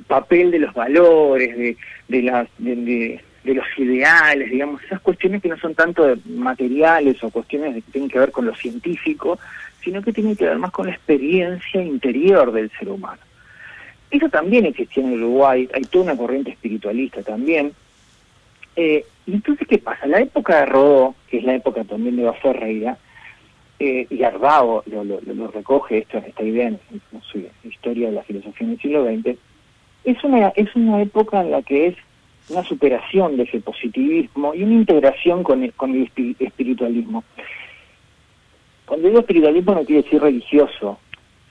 papel 0.07 0.51
de 0.51 0.59
los 0.59 0.73
valores, 0.73 1.57
de, 1.57 1.77
de, 2.07 3.53
los 3.53 3.65
ideales, 3.77 4.49
digamos, 4.49 4.81
esas 4.83 5.01
cuestiones 5.01 5.41
que 5.41 5.49
no 5.49 5.57
son 5.57 5.75
tanto 5.75 6.15
materiales 6.25 7.23
o 7.23 7.29
cuestiones 7.29 7.75
que 7.75 7.91
tienen 7.91 8.09
que 8.09 8.19
ver 8.19 8.31
con 8.31 8.45
lo 8.45 8.55
científico, 8.55 9.39
sino 9.83 10.01
que 10.01 10.13
tiene 10.13 10.35
que 10.35 10.45
ver 10.45 10.57
más 10.57 10.71
con 10.71 10.87
la 10.87 10.93
experiencia 10.93 11.81
interior 11.81 12.51
del 12.51 12.71
ser 12.79 12.89
humano. 12.89 13.21
Eso 14.09 14.29
también 14.29 14.65
existía 14.65 15.03
en 15.03 15.13
Uruguay, 15.13 15.67
hay 15.73 15.81
toda 15.83 16.05
una 16.05 16.17
corriente 16.17 16.51
espiritualista 16.51 17.23
también. 17.23 17.73
Eh, 18.75 19.05
entonces, 19.27 19.67
¿qué 19.67 19.77
pasa? 19.77 20.05
La 20.05 20.21
época 20.21 20.59
de 20.59 20.65
Rodó, 20.67 21.15
que 21.29 21.37
es 21.37 21.43
la 21.43 21.55
época 21.55 21.83
también 21.83 22.15
de 22.15 22.23
Baferreira, 22.23 22.97
eh, 23.83 24.07
y 24.09 24.23
Arbao 24.23 24.83
lo, 24.85 25.03
lo, 25.03 25.47
recoge 25.47 25.99
esto, 25.99 26.17
esta 26.17 26.43
idea 26.43 26.67
en, 26.67 26.79
su 27.21 27.43
historia 27.63 28.07
de 28.07 28.15
la 28.15 28.23
filosofía 28.23 28.67
en 28.67 28.73
el 28.73 28.79
siglo 28.79 29.05
XX, 29.05 29.37
es 30.05 30.23
una, 30.23 30.49
es 30.49 30.75
una 30.75 31.01
época 31.01 31.41
en 31.41 31.51
la 31.51 31.61
que 31.61 31.87
es 31.87 31.95
una 32.49 32.63
superación 32.63 33.37
de 33.37 33.43
ese 33.43 33.59
positivismo 33.59 34.53
y 34.53 34.63
una 34.63 34.73
integración 34.73 35.43
con 35.43 35.63
el, 35.63 35.73
con 35.73 35.91
el 35.91 36.09
espiritualismo. 36.39 37.23
Cuando 38.85 39.07
digo 39.07 39.19
espiritualismo 39.19 39.75
no 39.75 39.85
quiere 39.85 40.03
decir 40.03 40.21
religioso, 40.21 40.99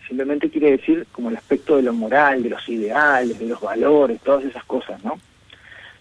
simplemente 0.07 0.51
quiere 0.51 0.73
decir 0.73 1.07
como 1.13 1.31
el 1.31 1.37
aspecto 1.37 1.77
de 1.77 1.83
lo 1.83 1.93
moral, 1.93 2.43
de 2.43 2.51
los 2.51 2.69
ideales, 2.69 3.39
de 3.39 3.47
los 3.47 3.61
valores, 3.61 4.21
todas 4.21 4.45
esas 4.45 4.65
cosas, 4.65 5.03
¿no? 5.05 5.19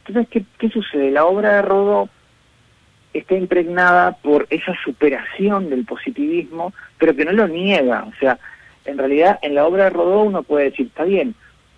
Entonces, 0.06 0.28
¿qué, 0.30 0.44
qué 0.58 0.70
sucede? 0.70 1.12
La 1.12 1.26
obra 1.26 1.56
de 1.56 1.62
Rodó 1.62 2.10
está 3.14 3.36
impregnada 3.36 4.14
por 4.14 4.48
esa 4.50 4.74
superación 4.84 5.70
del 5.70 5.86
positivismo, 5.86 6.74
pero 6.98 7.16
que 7.16 7.26
no 7.26 7.32
lo 7.32 7.48
niega. 7.48 8.06
O 8.06 8.14
sea, 8.20 8.40
en 8.86 8.98
realidad 8.98 9.40
en 9.42 9.56
la 9.56 9.66
obra 9.66 9.86
de 9.86 9.90
Rodó 9.92 10.22
uno 10.22 10.44
puede 10.44 10.66
decir, 10.66 10.88
está 10.88 11.04
bien, 11.04 11.36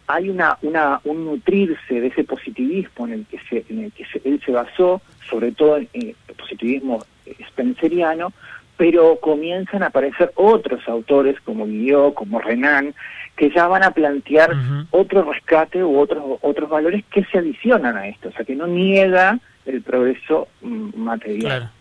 hay 0.08 0.30
una, 0.30 0.58
una, 0.62 1.02
un 1.06 1.26
nutrirse 1.26 2.02
de 2.02 2.08
ese 2.08 2.24
positivismo 2.24 3.08
en 3.08 3.14
el 3.14 3.26
que, 3.26 3.40
se, 3.50 3.66
en 3.70 3.86
el 3.86 3.92
que 3.92 4.06
él 4.24 4.42
se 4.46 4.52
basó, 4.52 5.02
sobre 5.30 5.52
todo 5.52 5.78
en 5.78 5.90
el 5.94 6.16
positivismo 6.38 7.04
spenceriano, 7.50 8.34
pero 8.78 9.18
comienzan 9.22 9.84
a 9.84 9.88
aparecer 9.88 10.32
otros 10.36 10.88
autores 10.88 11.40
como 11.42 11.66
Guillot, 11.66 12.14
como 12.16 12.40
Renan, 12.40 12.94
que 13.36 13.50
ya 13.50 13.68
van 13.68 13.84
a 13.84 13.92
plantear 13.92 14.54
otro 14.92 15.32
rescate 15.32 15.84
u 15.84 15.98
otros 15.98 16.38
otros 16.42 16.70
valores 16.70 17.04
que 17.12 17.24
se 17.26 17.40
adicionan 17.40 17.98
a 17.98 18.08
esto, 18.08 18.30
o 18.30 18.32
sea, 18.32 18.46
que 18.46 18.56
no 18.56 18.68
niega 18.68 19.40
el 19.66 19.82
progreso 19.82 20.48
material. 20.62 21.72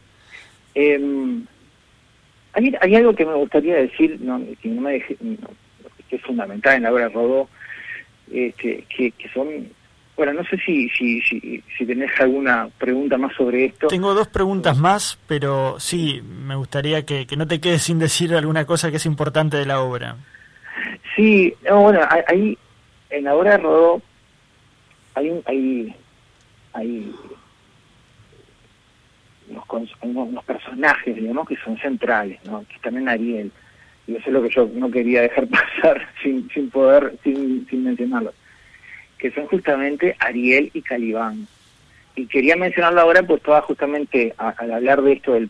Em, 0.75 1.45
hay, 2.55 2.75
hay, 2.81 2.95
algo 2.97 3.15
que 3.15 3.27
me 3.27 3.35
gustaría 3.35 3.77
decir, 3.77 4.19
no, 4.21 4.41
que, 4.62 4.69
no 4.69 4.81
me 4.81 5.01
que 5.01 6.17
es 6.17 6.23
fundamental 6.23 6.77
en 6.77 6.83
la 6.85 6.93
obra 6.93 7.09
de 7.09 7.15
Rodó, 7.15 7.49
este, 8.31 8.85
que, 8.88 9.11
que 9.12 9.29
son 9.31 9.49
bueno, 10.15 10.35
no 10.35 10.45
sé 10.45 10.59
si, 10.59 10.88
si, 10.91 11.23
si, 11.23 11.65
si, 11.77 11.87
tenés 11.87 12.11
alguna 12.21 12.69
pregunta 12.79 13.17
más 13.17 13.35
sobre 13.35 13.65
esto. 13.65 13.88
Tengo 13.88 14.12
dos 14.12 14.29
preguntas 14.29 14.77
más, 14.77 15.19
pero 15.27 15.81
sí, 15.81 16.23
me 16.23 16.55
gustaría 16.55 17.05
que, 17.07 17.27
que 17.27 17.37
no 17.37 17.47
te 17.47 17.61
quedes 17.61 17.83
sin 17.83 17.99
decir 17.99 18.35
alguna 18.35 18.67
cosa 18.67 18.91
que 18.91 18.99
es 18.99 19.07
importante 19.07 19.57
de 19.57 19.65
la 19.65 19.81
obra. 19.81 20.17
Sí, 21.16 21.55
bueno, 21.62 22.01
hay, 22.27 22.57
en 23.11 23.25
la 23.25 23.35
obra 23.35 23.53
de 23.53 23.59
Rodó 23.59 24.03
hay, 25.14 25.42
hay, 25.44 25.94
hay 26.72 27.14
unos, 29.48 29.94
unos, 30.01 30.44
personajes, 30.44 31.14
digamos, 31.14 31.46
que 31.46 31.57
son 31.57 31.77
centrales, 31.79 32.42
¿no? 32.44 32.64
Que 32.66 32.75
están 32.75 32.96
en 32.96 33.09
Ariel. 33.09 33.53
Y 34.07 34.16
eso 34.16 34.25
es 34.27 34.33
lo 34.33 34.42
que 34.42 34.48
yo 34.48 34.68
no 34.72 34.90
quería 34.90 35.22
dejar 35.22 35.46
pasar 35.48 36.09
sin, 36.22 36.48
sin 36.51 36.70
poder, 36.70 37.14
sin, 37.22 37.66
sin 37.68 37.85
mencionarlo 37.85 38.33
que 39.22 39.31
son 39.31 39.46
justamente 39.46 40.16
Ariel 40.18 40.72
y 40.75 40.83
Calibán. 40.83 41.46
Y 42.16 42.27
quería 42.27 42.57
mencionarlo 42.57 43.03
ahora 43.03 43.22
pues 43.22 43.40
toda 43.40 43.62
justamente 43.62 44.35
al 44.37 44.72
hablar 44.72 45.01
de 45.01 45.12
esto 45.12 45.35
del, 45.35 45.48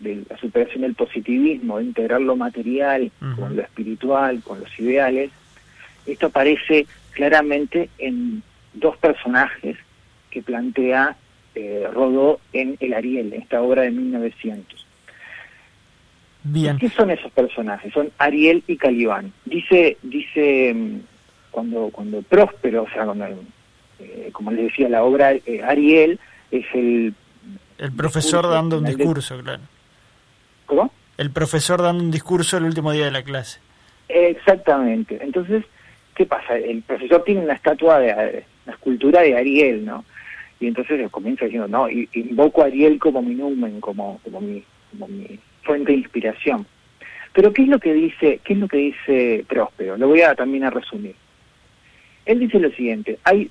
de 0.00 0.24
la 0.28 0.36
superación 0.38 0.82
del 0.82 0.94
positivismo, 0.94 1.78
de 1.78 1.84
integrar 1.84 2.20
lo 2.20 2.36
material 2.36 3.10
con 3.36 3.56
lo 3.56 3.62
espiritual, 3.62 4.42
con 4.42 4.60
los 4.60 4.78
ideales, 4.78 5.30
esto 6.06 6.26
aparece 6.26 6.86
claramente 7.12 7.88
en 7.98 8.42
dos 8.74 8.96
personajes 8.98 9.76
que 10.30 10.42
plantea 10.42 11.16
eh, 11.54 11.86
Rodó 11.92 12.40
en 12.52 12.76
El 12.80 12.94
Ariel, 12.94 13.32
en 13.32 13.42
esta 13.42 13.62
obra 13.62 13.82
de 13.82 13.92
1900. 13.92 14.86
Bien. 16.42 16.76
¿Qué 16.78 16.90
son 16.90 17.10
esos 17.10 17.32
personajes? 17.32 17.92
Son 17.92 18.10
Ariel 18.18 18.62
y 18.66 18.76
Calibán. 18.76 19.32
Dice, 19.44 19.96
dice 20.02 20.74
mm, 20.74 20.98
cuando 21.50 21.88
cuando 21.90 22.20
Próspero, 22.22 22.82
o 22.82 22.90
sea, 22.90 23.04
cuando, 23.04 23.26
eh, 24.00 24.28
como 24.32 24.50
les 24.50 24.66
decía, 24.66 24.88
la 24.88 25.04
obra 25.04 25.32
eh, 25.32 25.62
Ariel 25.64 26.18
es 26.50 26.66
el... 26.74 27.14
El 27.78 27.92
profesor 27.92 28.48
dando 28.48 28.78
un 28.78 28.84
discurso, 28.84 29.40
claro. 29.40 29.62
¿Cómo? 30.66 30.92
El 31.16 31.30
profesor 31.30 31.82
dando 31.82 32.02
un 32.02 32.10
discurso 32.10 32.56
el 32.56 32.64
último 32.64 32.92
día 32.92 33.04
de 33.04 33.10
la 33.10 33.22
clase. 33.22 33.60
Exactamente. 34.08 35.18
Entonces, 35.20 35.64
¿qué 36.14 36.26
pasa? 36.26 36.56
El 36.56 36.82
profesor 36.82 37.22
tiene 37.24 37.42
una 37.42 37.54
estatua 37.54 37.98
de 37.98 38.44
la 38.66 38.72
escultura 38.72 39.22
de 39.22 39.36
Ariel, 39.36 39.84
¿no? 39.84 40.04
Y 40.60 40.66
entonces 40.66 41.10
comienza 41.10 41.44
diciendo, 41.44 41.68
no, 41.68 41.88
invoco 41.90 42.62
a 42.62 42.66
Ariel 42.66 42.98
como 42.98 43.22
mi 43.22 43.34
numen, 43.34 43.80
como, 43.80 44.20
como, 44.24 44.40
mi, 44.40 44.64
como 44.90 45.08
mi 45.08 45.38
fuente 45.62 45.92
de 45.92 45.98
inspiración. 45.98 46.66
Pero 47.32 47.52
¿qué 47.52 47.62
es 47.62 47.68
lo 47.68 47.80
que 47.80 47.92
dice, 47.92 48.40
qué 48.44 48.52
es 48.52 48.58
lo 48.58 48.68
que 48.68 48.76
dice 48.76 49.44
Próspero? 49.48 49.96
Lo 49.96 50.08
voy 50.08 50.22
a 50.22 50.34
también 50.34 50.64
a 50.64 50.70
resumir. 50.70 51.16
Él 52.24 52.38
dice 52.38 52.58
lo 52.58 52.70
siguiente, 52.70 53.18
hay 53.24 53.50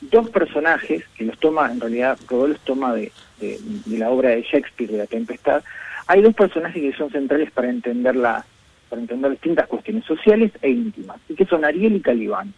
dos 0.00 0.30
personajes 0.30 1.04
que 1.16 1.24
los 1.24 1.38
toma, 1.38 1.70
en 1.70 1.80
realidad 1.80 2.18
Rodó 2.28 2.48
los 2.48 2.60
toma 2.60 2.94
de, 2.94 3.12
de, 3.40 3.58
la 3.98 4.10
obra 4.10 4.30
de 4.30 4.42
Shakespeare, 4.42 4.90
de 4.90 4.98
La 4.98 5.06
Tempestad, 5.06 5.62
hay 6.08 6.22
dos 6.22 6.34
personajes 6.34 6.82
que 6.82 6.96
son 6.96 7.10
centrales 7.10 7.50
para 7.50 7.68
entender, 7.70 8.16
la, 8.16 8.44
para 8.88 9.00
entender 9.00 9.30
distintas 9.30 9.68
cuestiones 9.68 10.04
sociales 10.04 10.50
e 10.62 10.70
íntimas, 10.70 11.18
y 11.28 11.34
que 11.34 11.44
son 11.44 11.64
Ariel 11.64 11.96
y 11.96 12.00
Calibán. 12.00 12.52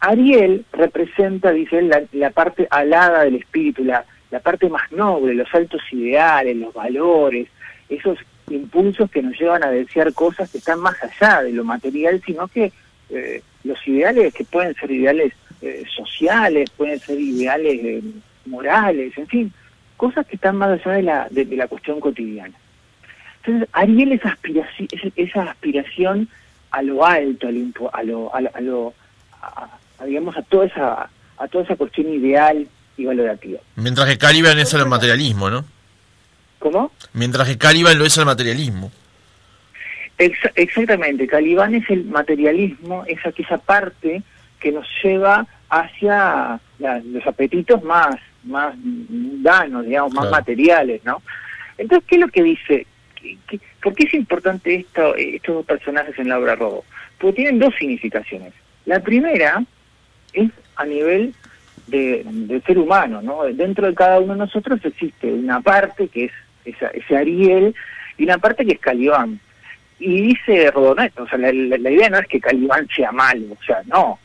Ariel 0.00 0.64
representa, 0.72 1.52
dice 1.52 1.78
él, 1.78 1.92
la, 2.12 2.30
parte 2.30 2.66
alada 2.70 3.24
del 3.24 3.36
espíritu, 3.36 3.84
la, 3.84 4.04
la 4.30 4.40
parte 4.40 4.68
más 4.68 4.90
noble, 4.92 5.34
los 5.34 5.52
altos 5.54 5.82
ideales, 5.92 6.56
los 6.56 6.74
valores, 6.74 7.48
esos 7.88 8.18
impulsos 8.48 9.10
que 9.10 9.22
nos 9.22 9.38
llevan 9.38 9.62
a 9.62 9.70
desear 9.70 10.12
cosas 10.12 10.50
que 10.50 10.58
están 10.58 10.80
más 10.80 10.96
allá 11.02 11.42
de 11.42 11.52
lo 11.52 11.64
material, 11.64 12.20
sino 12.24 12.48
que 12.48 12.72
eh, 13.10 13.42
los 13.64 13.86
ideales 13.86 14.34
que 14.34 14.44
pueden 14.44 14.74
ser 14.74 14.90
ideales 14.90 15.32
eh, 15.62 15.84
sociales, 15.94 16.70
pueden 16.70 16.98
ser 16.98 17.20
ideales 17.20 17.84
eh, 17.84 18.02
morales, 18.46 19.16
en 19.16 19.26
fin, 19.26 19.52
cosas 19.96 20.26
que 20.26 20.36
están 20.36 20.56
más 20.56 20.80
allá 20.80 20.92
de 20.96 21.02
la, 21.02 21.28
de, 21.30 21.44
la 21.56 21.68
cuestión 21.68 22.00
cotidiana. 22.00 22.54
Entonces, 23.42 23.68
Ariel 23.72 24.12
esa 24.12 24.30
aspiración, 24.30 24.88
esa 25.16 25.42
aspiración 25.42 26.28
a 26.70 26.82
lo 26.82 27.04
alto, 27.04 27.48
a 27.48 28.02
lo, 28.02 28.34
a 28.34 28.60
lo, 28.60 28.94
a 29.42 30.04
digamos, 30.06 30.36
a 30.36 30.42
toda 30.42 30.66
esa, 30.66 31.10
a 31.38 31.48
toda 31.48 31.64
esa 31.64 31.76
cuestión 31.76 32.12
ideal 32.12 32.66
y 32.96 33.04
valorativa. 33.04 33.60
Mientras 33.76 34.08
que 34.08 34.18
Caliban 34.18 34.58
es 34.58 34.72
el 34.74 34.86
materialismo, 34.86 35.50
¿no? 35.50 35.64
¿Cómo? 36.58 36.92
Mientras 37.14 37.48
que 37.48 37.56
Caliban 37.56 37.98
lo 37.98 38.04
es 38.04 38.16
el 38.18 38.26
materialismo 38.26 38.92
exactamente, 40.54 41.26
Calibán 41.26 41.74
es 41.74 41.88
el 41.88 42.04
materialismo, 42.04 43.04
es 43.06 43.24
aquella 43.24 43.58
parte 43.58 44.22
que 44.58 44.72
nos 44.72 44.86
lleva 45.02 45.46
hacia 45.70 46.60
los 46.78 47.26
apetitos 47.26 47.82
más, 47.82 48.16
más 48.44 48.76
mundanos, 48.76 49.86
digamos, 49.86 50.12
más 50.12 50.30
materiales, 50.30 51.02
¿no? 51.04 51.22
Entonces, 51.78 52.06
¿qué 52.06 52.16
es 52.16 52.20
lo 52.20 52.28
que 52.28 52.42
dice? 52.42 52.86
Por 53.82 53.94
qué 53.94 54.04
es 54.04 54.14
importante 54.14 54.74
esto, 54.74 55.14
estos 55.16 55.56
dos 55.56 55.66
personajes 55.66 56.18
en 56.18 56.28
la 56.28 56.38
obra 56.38 56.56
Robo? 56.56 56.84
Porque 57.18 57.36
tienen 57.36 57.58
dos 57.58 57.74
significaciones. 57.78 58.52
La 58.86 59.00
primera 59.00 59.62
es 60.32 60.50
a 60.76 60.84
nivel 60.84 61.34
de, 61.86 62.22
del 62.24 62.62
ser 62.62 62.78
humano, 62.78 63.20
¿no? 63.22 63.44
Dentro 63.44 63.86
de 63.86 63.94
cada 63.94 64.20
uno 64.20 64.34
de 64.34 64.40
nosotros 64.40 64.80
existe 64.84 65.32
una 65.32 65.60
parte 65.60 66.08
que 66.08 66.26
es 66.26 66.32
esa, 66.64 66.88
ese 66.88 67.16
Ariel 67.16 67.74
y 68.16 68.24
una 68.24 68.38
parte 68.38 68.64
que 68.64 68.72
es 68.72 68.80
Calibán 68.80 69.40
y 70.00 70.22
dice 70.22 70.70
Rodonet, 70.70 71.18
o 71.20 71.28
sea, 71.28 71.38
la, 71.38 71.50
idea 71.52 72.08
no 72.08 72.18
es 72.18 72.26
que 72.26 72.40
Calibán 72.40 72.88
sea 72.88 73.12
malo, 73.12 73.52
o 73.52 73.64
sea, 73.64 73.82
no, 73.86 74.18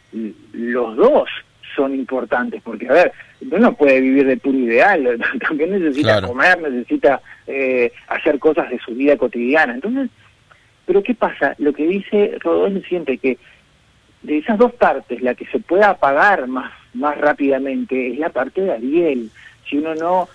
los 0.53 0.95
dos 0.95 1.29
son 1.75 1.93
importantes, 1.93 2.61
porque 2.63 2.88
a 2.88 2.93
ver, 2.93 3.11
uno 3.51 3.73
puede 3.73 4.01
vivir 4.01 4.25
de 4.25 4.38
puro 4.38 4.57
ideal, 4.57 5.19
también 5.47 5.71
necesita 5.71 6.21
comer, 6.21 6.61
necesita 6.61 7.21
eh, 7.47 7.91
hacer 8.07 8.39
cosas 8.39 8.69
de 8.69 8.79
su 8.79 8.93
vida 8.95 9.17
cotidiana. 9.17 9.75
Entonces, 9.75 10.09
pero 10.85 11.03
¿qué 11.03 11.15
pasa? 11.15 11.55
Lo 11.57 11.73
que 11.73 11.88
dice 11.88 12.38
Rodón 12.39 12.81
siempre 12.88 13.17
que 13.17 13.38
de 14.23 14.39
esas 14.39 14.57
dos 14.57 14.73
partes, 14.73 15.21
la 15.21 15.35
que 15.35 15.45
se 15.45 15.59
puede 15.59 15.83
apagar 15.83 16.47
más, 16.47 16.71
más 16.93 17.17
rápidamente 17.17 18.13
es 18.13 18.19
la 18.19 18.29
parte 18.29 18.61
de 18.61 18.71
Ariel. 18.71 19.29
Si 19.69 19.77
uno 19.77 19.93
no 19.95 20.29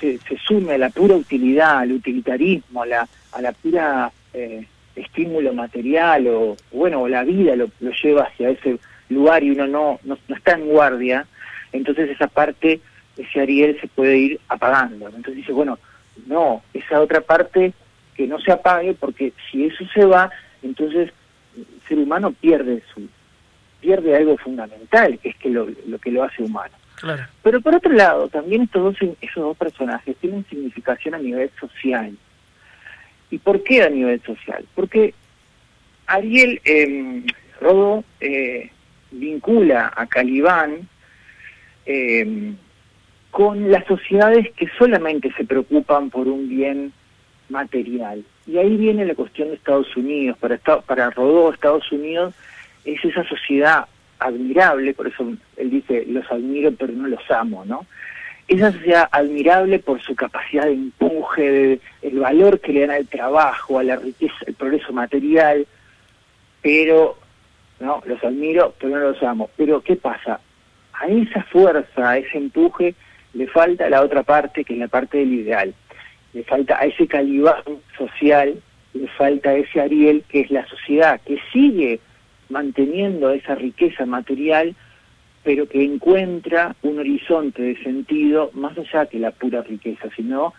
se, 0.00 0.18
se 0.18 0.36
sume 0.38 0.74
a 0.74 0.78
la 0.78 0.90
pura 0.90 1.14
utilidad, 1.14 1.78
al 1.78 1.92
utilitarismo, 1.92 2.82
a 2.82 2.86
la, 2.86 3.08
a 3.32 3.40
la 3.40 3.52
pura 3.52 4.10
eh, 4.34 4.66
estímulo 4.96 5.52
material 5.52 6.26
o, 6.28 6.56
bueno, 6.72 7.08
la 7.08 7.24
vida 7.24 7.56
lo, 7.56 7.68
lleva 8.02 8.24
hacia 8.24 8.50
ese 8.50 8.78
lugar 9.08 9.42
y 9.42 9.50
uno 9.50 9.66
no, 9.66 10.00
no, 10.04 10.18
está 10.34 10.52
en 10.52 10.68
guardia, 10.68 11.26
entonces 11.72 12.10
esa 12.10 12.26
parte, 12.26 12.80
ese 13.16 13.40
Ariel 13.40 13.78
se 13.80 13.88
puede 13.88 14.16
ir 14.16 14.40
apagando. 14.48 15.06
Entonces 15.06 15.36
dice, 15.36 15.52
bueno, 15.52 15.78
no, 16.26 16.62
esa 16.72 17.00
otra 17.00 17.20
parte 17.20 17.72
que 18.14 18.26
no 18.26 18.40
se 18.40 18.52
apague 18.52 18.94
porque 18.94 19.32
si 19.50 19.66
eso 19.66 19.84
se 19.92 20.04
va, 20.04 20.30
entonces 20.62 21.12
el 21.56 21.66
ser 21.88 21.98
humano 21.98 22.32
pierde 22.32 22.82
su 22.92 23.08
pierde 23.80 24.16
algo 24.16 24.38
fundamental, 24.38 25.18
que 25.18 25.28
es 25.28 25.36
que 25.36 25.50
lo, 25.50 25.68
lo 25.86 25.98
que 25.98 26.10
lo 26.10 26.22
hace 26.22 26.42
humano. 26.42 26.74
Pero 27.42 27.60
por 27.60 27.74
otro 27.74 27.92
lado, 27.92 28.28
también 28.28 28.62
estos 28.62 28.82
dos, 28.82 29.10
esos 29.20 29.42
dos 29.42 29.56
personajes 29.58 30.16
tienen 30.16 30.46
significación 30.48 31.14
a 31.14 31.18
nivel 31.18 31.50
social. 31.60 32.16
¿Y 33.30 33.38
por 33.38 33.62
qué 33.62 33.82
a 33.82 33.90
nivel 33.90 34.22
social? 34.22 34.64
Porque 34.74 35.12
Ariel 36.06 36.60
eh, 36.64 37.24
Rodo 37.60 38.04
eh, 38.20 38.70
vincula 39.14 39.92
a 39.94 40.06
Calibán 40.06 40.88
em, 41.86 42.56
con 43.30 43.70
las 43.70 43.84
sociedades 43.86 44.52
que 44.52 44.68
solamente 44.78 45.32
se 45.36 45.44
preocupan 45.44 46.10
por 46.10 46.28
un 46.28 46.48
bien 46.48 46.92
material. 47.48 48.24
Y 48.46 48.58
ahí 48.58 48.76
viene 48.76 49.04
la 49.04 49.14
cuestión 49.14 49.48
de 49.48 49.54
Estados 49.54 49.96
Unidos. 49.96 50.38
Para, 50.38 50.58
para 50.58 51.10
Rodó, 51.10 51.52
Estados 51.52 51.90
Unidos 51.90 52.34
es 52.84 53.04
esa 53.04 53.24
sociedad 53.24 53.86
admirable, 54.18 54.94
por 54.94 55.08
eso 55.08 55.32
él 55.56 55.70
dice, 55.70 56.04
los 56.06 56.30
admiro 56.30 56.72
pero 56.72 56.92
no 56.92 57.08
los 57.08 57.30
amo, 57.30 57.64
¿no? 57.64 57.86
esa 58.48 58.72
sociedad 58.72 59.08
admirable 59.10 59.78
por 59.78 60.02
su 60.02 60.14
capacidad 60.14 60.64
de 60.64 60.72
empuje, 60.72 61.80
el 62.02 62.18
valor 62.18 62.60
que 62.60 62.72
le 62.72 62.80
dan 62.80 62.90
al 62.90 63.06
trabajo, 63.06 63.78
a 63.78 63.84
la 63.84 63.96
riqueza, 63.96 64.34
al 64.46 64.54
progreso 64.54 64.92
material, 64.92 65.66
pero, 66.60 67.16
no, 67.80 68.02
los 68.06 68.22
admiro, 68.22 68.74
pero 68.78 68.96
no 68.96 69.10
los 69.10 69.22
amo. 69.22 69.50
Pero, 69.56 69.82
¿qué 69.82 69.96
pasa? 69.96 70.40
A 70.92 71.06
esa 71.08 71.42
fuerza, 71.44 72.10
a 72.10 72.18
ese 72.18 72.38
empuje, 72.38 72.94
le 73.34 73.46
falta 73.48 73.88
la 73.88 74.02
otra 74.02 74.22
parte, 74.22 74.64
que 74.64 74.74
es 74.74 74.78
la 74.78 74.88
parte 74.88 75.18
del 75.18 75.32
ideal. 75.32 75.74
Le 76.32 76.44
falta 76.44 76.78
a 76.78 76.86
ese 76.86 77.06
calibán 77.06 77.62
social, 77.96 78.60
le 78.92 79.08
falta 79.08 79.50
a 79.50 79.54
ese 79.54 79.80
Ariel, 79.80 80.24
que 80.28 80.40
es 80.40 80.50
la 80.50 80.66
sociedad, 80.66 81.20
que 81.24 81.38
sigue 81.52 82.00
manteniendo 82.48 83.30
esa 83.30 83.54
riqueza 83.54 84.06
material, 84.06 84.74
pero 85.42 85.68
que 85.68 85.84
encuentra 85.84 86.74
un 86.82 86.98
horizonte 86.98 87.62
de 87.62 87.82
sentido 87.82 88.50
más 88.54 88.76
allá 88.78 89.06
que 89.06 89.18
la 89.18 89.30
pura 89.30 89.62
riqueza, 89.62 90.08
sino 90.16 90.54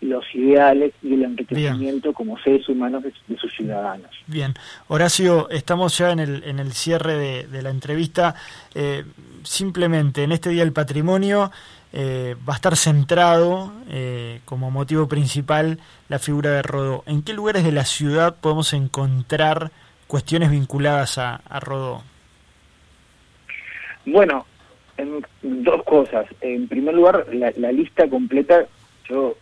los 0.00 0.24
ideales 0.34 0.92
y 1.02 1.14
el 1.14 1.24
enriquecimiento 1.24 2.12
como 2.12 2.38
seres 2.38 2.68
humanos 2.68 3.02
de, 3.02 3.36
sus 3.36 3.54
ciudadanos. 3.54 4.10
Bien, 4.26 4.54
Horacio, 4.88 5.48
estamos 5.50 5.96
ya 5.98 6.10
en 6.12 6.20
el, 6.20 6.44
en 6.44 6.58
el 6.58 6.72
cierre 6.72 7.46
de, 7.46 7.62
la 7.62 7.70
entrevista. 7.70 8.34
Eh, 8.74 9.04
simplemente 9.42 10.22
en 10.22 10.32
este 10.32 10.50
Día 10.50 10.62
del 10.62 10.72
Patrimonio 10.72 11.50
eh, 11.92 12.36
va 12.48 12.54
a 12.54 12.56
estar 12.56 12.76
centrado 12.76 13.72
eh, 13.88 14.40
como 14.44 14.70
motivo 14.70 15.08
principal 15.08 15.78
la 16.08 16.18
figura 16.18 16.50
de 16.50 16.62
Rodó. 16.62 17.02
¿En 17.06 17.22
qué 17.22 17.32
lugares 17.32 17.64
de 17.64 17.72
la 17.72 17.84
ciudad 17.84 18.36
podemos 18.40 18.72
encontrar 18.72 19.70
cuestiones 20.06 20.50
vinculadas 20.50 21.18
a, 21.18 21.36
a 21.36 21.60
Rodó? 21.60 22.02
Bueno, 24.06 24.46
en, 24.96 25.24
dos 25.42 25.82
cosas. 25.84 26.26
En 26.40 26.68
primer 26.68 26.94
lugar, 26.94 27.26
la, 27.32 27.72
lista 27.72 28.08
completa, 28.08 28.66
yo 29.08 29.36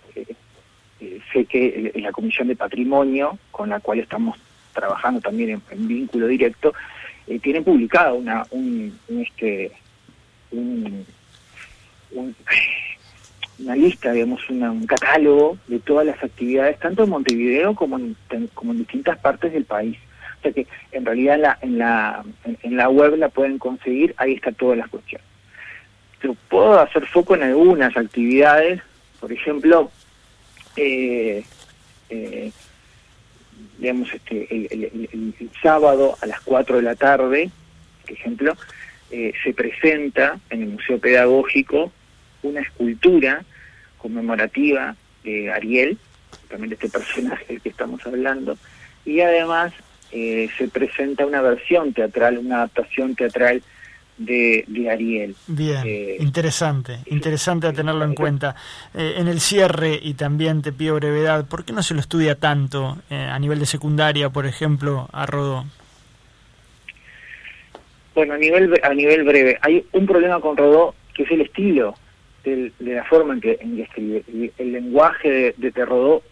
sé 1.33 1.45
que 1.45 1.93
la 1.97 2.13
Comisión 2.13 2.49
de 2.49 2.57
Patrimonio, 2.57 3.39
con 3.51 3.71
la 3.71 3.81
cual 3.81 4.01
estamos 4.01 4.39
trabajando 4.73 5.21
también 5.21 5.61
en, 5.71 5.89
vínculo 5.89 6.27
directo, 6.27 6.73
eh, 7.27 7.39
tiene 7.39 7.63
publicada 7.63 8.13
una, 8.13 8.45
un, 8.51 8.99
este, 9.09 9.73
una 13.59 13.77
lista, 13.77 14.13
digamos, 14.13 14.49
un 14.49 14.87
catálogo 14.87 15.59
de 15.67 15.81
todas 15.81 16.07
las 16.07 16.23
actividades, 16.23 16.79
tanto 16.79 17.05
en 17.05 17.11
Montevideo 17.11 17.75
como 17.75 17.99
como 18.55 18.73
en 18.73 18.79
distintas 18.79 19.19
partes 19.19 19.53
del 19.53 19.65
país. 19.65 19.99
O 20.39 20.43
sea 20.43 20.53
que 20.53 20.67
en 20.93 21.05
realidad 21.05 21.59
en 21.63 21.79
la, 21.79 22.25
en 22.45 22.77
la, 22.77 22.89
web 22.89 23.17
la 23.17 23.29
pueden 23.29 23.59
conseguir, 23.59 24.15
ahí 24.19 24.35
está 24.35 24.53
todas 24.53 24.79
las 24.79 24.89
cuestiones. 24.89 25.27
Yo 26.23 26.35
puedo 26.49 26.79
hacer 26.79 27.07
foco 27.07 27.35
en 27.35 27.43
algunas 27.43 27.97
actividades, 27.97 28.81
por 29.21 29.33
ejemplo, 29.33 29.91
eh, 30.79 31.45
eh, 32.11 32.53
digamos, 33.79 34.13
este, 34.13 34.47
el, 34.51 35.51
sábado 35.63 36.17
a 36.21 36.27
las 36.27 36.41
4 36.41 36.77
de 36.77 36.83
la 36.83 36.95
tarde, 36.95 37.51
por 38.03 38.13
ejemplo, 38.13 38.57
eh, 39.11 39.33
se 39.43 39.53
presenta 39.53 40.39
en 40.51 40.63
el 40.63 40.69
Museo 40.69 40.99
Pedagógico 40.99 41.93
una 42.43 42.61
escultura 42.61 43.45
conmemorativa 43.99 44.97
de 45.25 45.51
Ariel, 45.51 45.99
también 46.49 46.73
este 46.73 46.89
personaje 46.89 47.45
del 47.49 47.61
que 47.61 47.69
estamos 47.69 48.07
hablando, 48.07 48.57
y 49.05 49.21
además 49.21 49.73
eh, 50.13 50.49
se 50.57 50.69
presenta 50.69 51.27
una 51.27 51.43
versión 51.43 51.93
teatral, 51.93 52.39
una 52.39 52.57
adaptación 52.57 53.15
teatral 53.15 53.63
de, 54.19 54.89
Ariel. 54.91 55.35
Bien, 55.47 55.83
eh, 55.85 56.17
interesante, 56.21 56.99
interesante 57.07 57.67
a 57.67 57.73
tenerlo 57.73 58.05
en 58.05 58.15
cuenta. 58.15 58.55
Eh, 58.95 59.15
en 59.17 59.29
el 59.29 59.41
cierre, 59.41 59.99
y 60.01 60.15
también 60.15 60.63
te 60.63 60.73
pido 60.73 60.97
brevedad, 60.97 61.47
¿por 61.47 61.65
qué 61.65 61.73
no 61.73 61.83
se 61.83 61.95
lo 61.95 62.01
estudia 62.01 62.35
tanto 62.35 62.99
a 63.11 63.39
nivel 63.39 63.59
de 63.59 63.67
secundaria, 63.67 64.31
por 64.31 64.47
ejemplo, 64.47 65.09
a 65.13 65.27
Rodó? 65.27 65.65
Bueno, 68.15 68.35
a 68.35 68.39
nivel, 68.39 68.75
a 68.83 68.95
nivel 68.95 69.25
breve, 69.25 69.59
hay 69.63 69.85
un 69.93 70.07
problema 70.07 70.41
con 70.41 70.57
Rodó, 70.57 70.95
que 71.15 71.23
es 71.23 71.31
el 71.31 71.43
estilo, 71.43 71.95
de 72.45 72.73
la 72.81 73.05
forma 73.05 73.35
en 73.35 73.41
que, 73.41 73.59
en 73.61 73.81
escribe. 73.81 74.25
El, 74.59 74.73
lenguaje 74.73 75.55
de, 75.57 75.71
de, 75.71 75.85
Rodó 75.85 76.23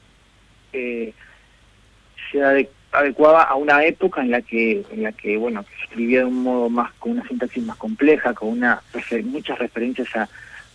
se 0.73 2.39
de 2.39 2.69
adecuaba 2.97 3.43
a 3.43 3.55
una 3.57 3.85
época 3.85 4.23
en 4.23 4.31
la 4.31 4.41
que 4.41 4.83
en 4.91 5.03
la 5.03 5.13
que 5.13 5.37
bueno 5.37 5.65
escribía 5.83 6.21
de 6.21 6.25
un 6.25 6.43
modo 6.43 6.71
más 6.71 6.93
con 6.95 7.13
una 7.13 7.29
sintaxis 7.29 7.65
más 7.65 7.77
compleja 7.77 8.33
con 8.33 8.49
una 8.49 8.81
muchas 9.25 9.59
referencias 9.59 10.09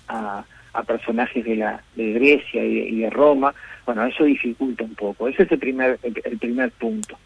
a, 0.08 0.44
a, 0.74 0.84
personajes 0.84 1.44
de 1.44 1.56
la 1.56 1.82
de 1.96 2.14
Grecia 2.14 2.64
y 2.64 3.00
de, 3.00 3.10
Roma. 3.10 3.54
Bueno 3.86 4.06
eso 4.06 4.24
dificulta 4.24 4.84
un 4.84 4.96
poco. 4.96 5.28
Ese 5.28 5.44
es 5.44 5.52
el 5.52 5.60
primer 5.60 6.00
el, 6.04 6.38
primer 6.38 6.72
punto. 6.72 7.18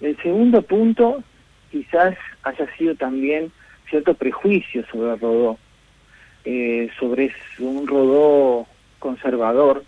El 0.00 0.16
segundo 0.22 0.62
punto 0.62 1.22
quizás 1.70 2.16
haya 2.42 2.76
sido 2.76 2.94
también 2.94 3.52
cierto 3.90 4.14
prejuicio 4.14 4.84
sobre 4.90 5.16
Rodó 5.16 5.58
eh, 6.44 6.88
sobre 6.98 7.32
un 7.58 7.86
Rodó 7.86 8.66
conservador 8.98 9.84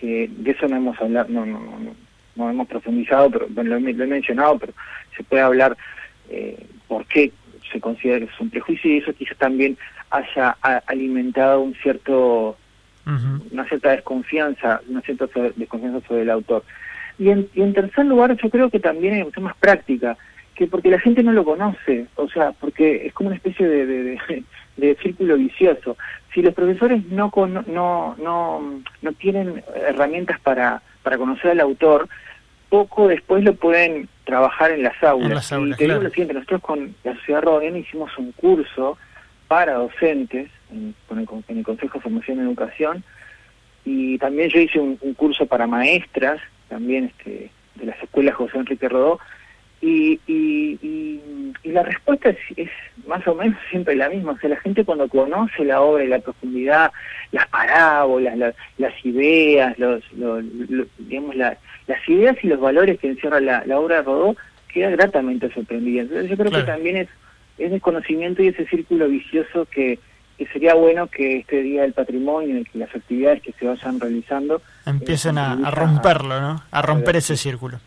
que 0.00 0.28
de 0.28 0.50
eso 0.50 0.66
no 0.66 0.76
hemos 0.76 1.00
hablado 1.00 1.28
no 1.28 1.46
no 1.46 1.60
no 1.60 2.07
no 2.38 2.50
hemos 2.50 2.68
profundizado, 2.68 3.30
pero 3.30 3.46
lo, 3.62 3.76
he, 3.76 3.80
mencionado, 3.80 4.58
pero 4.58 4.72
se 5.16 5.24
puede 5.24 5.42
hablar 5.42 5.76
eh, 6.30 6.66
por 6.86 7.04
qué 7.06 7.32
se 7.70 7.80
considera 7.80 8.20
que 8.20 8.32
es 8.32 8.40
un 8.40 8.50
prejuicio 8.50 8.90
y 8.90 8.98
eso 8.98 9.12
quizás 9.12 9.36
también 9.36 9.76
haya 10.10 10.56
alimentado 10.86 11.60
un 11.60 11.74
cierto 11.74 12.56
una 13.50 13.64
cierta 13.64 13.92
desconfianza, 13.92 14.82
una 14.86 15.00
cierta 15.00 15.26
desconfianza 15.56 16.06
sobre 16.06 16.22
el 16.22 16.30
autor. 16.30 16.62
Y 17.18 17.30
en, 17.30 17.48
y 17.54 17.62
en 17.62 17.72
tercer 17.72 18.04
lugar, 18.04 18.36
yo 18.36 18.50
creo 18.50 18.68
que 18.68 18.80
también 18.80 19.14
hay 19.14 19.24
mucho 19.24 19.40
más 19.40 19.56
práctica, 19.56 20.18
que 20.54 20.66
porque 20.66 20.90
la 20.90 21.00
gente 21.00 21.22
no 21.22 21.32
lo 21.32 21.42
conoce, 21.42 22.06
o 22.16 22.28
sea, 22.28 22.52
porque 22.52 23.06
es 23.06 23.14
como 23.14 23.28
una 23.28 23.36
especie 23.36 23.66
de, 23.66 23.86
de, 23.86 24.44
de, 24.76 24.94
círculo 25.02 25.36
vicioso. 25.36 25.96
Si 26.34 26.42
los 26.42 26.52
profesores 26.52 27.02
no, 27.06 27.32
no, 27.34 28.14
no, 28.18 28.82
no 29.00 29.12
tienen 29.12 29.62
herramientas 29.74 30.38
para, 30.40 30.82
para 31.02 31.18
conocer 31.18 31.52
al 31.52 31.60
autor, 31.60 32.08
poco 32.68 33.08
después 33.08 33.44
lo 33.44 33.54
pueden 33.54 34.08
trabajar 34.24 34.70
en 34.72 34.82
las 34.82 35.02
aulas. 35.02 35.50
y 35.52 35.72
te 35.72 35.84
digo 35.84 36.02
lo 36.02 36.10
siguiente, 36.10 36.34
nosotros 36.34 36.60
con 36.62 36.94
la 37.02 37.14
Sociedad 37.14 37.42
Rodoniana 37.42 37.78
hicimos 37.78 38.16
un 38.18 38.32
curso 38.32 38.98
para 39.46 39.74
docentes 39.74 40.50
en, 40.70 40.94
el, 41.16 41.64
Consejo 41.64 41.94
de 41.94 42.02
Formación 42.02 42.38
y 42.38 42.40
Educación 42.42 43.04
y 43.84 44.18
también 44.18 44.50
yo 44.50 44.60
hice 44.60 44.78
un, 44.78 44.96
curso 45.14 45.46
para 45.46 45.66
maestras, 45.66 46.40
también 46.68 47.06
este, 47.06 47.50
de 47.76 47.86
las 47.86 48.02
escuelas 48.02 48.34
José 48.34 48.58
Enrique 48.58 48.88
Rodó, 48.88 49.18
y, 49.80 50.20
y, 50.26 51.20
la 51.64 51.82
respuesta 51.82 52.30
es, 52.56 52.68
más 53.06 53.26
o 53.28 53.34
menos 53.34 53.58
siempre 53.70 53.94
la 53.94 54.08
misma. 54.08 54.32
O 54.32 54.38
sea, 54.38 54.50
la 54.50 54.60
gente 54.60 54.84
cuando 54.84 55.08
conoce 55.08 55.64
la 55.64 55.80
obra 55.80 56.04
y 56.04 56.08
la 56.08 56.18
profundidad, 56.18 56.90
las 57.30 57.46
parábolas, 57.48 58.36
las 58.78 59.04
ideas, 59.04 59.78
los, 59.78 60.02
digamos, 60.98 61.36
las 61.36 61.58
ideas 62.08 62.36
y 62.42 62.48
los 62.48 62.60
valores 62.60 62.98
que 62.98 63.08
encierra 63.08 63.40
la, 63.40 63.78
obra 63.78 63.96
de 63.96 64.02
Rodó, 64.02 64.36
queda 64.72 64.90
gratamente 64.90 65.52
sorprendida. 65.52 66.02
Entonces 66.02 66.30
yo 66.30 66.36
creo 66.36 66.50
que 66.50 66.62
también 66.62 66.96
es, 66.96 67.08
es 67.58 67.70
desconocimiento 67.70 68.42
y 68.42 68.48
ese 68.48 68.66
círculo 68.66 69.08
vicioso 69.08 69.66
que, 69.66 69.98
que 70.36 70.46
sería 70.46 70.74
bueno 70.74 71.06
que 71.08 71.38
este 71.38 71.62
Día 71.62 71.82
del 71.82 71.92
Patrimonio 71.92 72.58
y 72.58 72.64
que 72.64 72.78
las 72.78 72.94
actividades 72.94 73.42
que 73.42 73.52
se 73.52 73.66
vayan 73.66 74.00
realizando 74.00 74.62
empiecen 74.86 75.38
a, 75.38 75.52
a, 75.52 75.70
romperlo, 75.70 76.40
¿no? 76.40 76.62
A 76.70 76.82
romper 76.82 77.16
ese 77.16 77.36
círculo. 77.36 77.78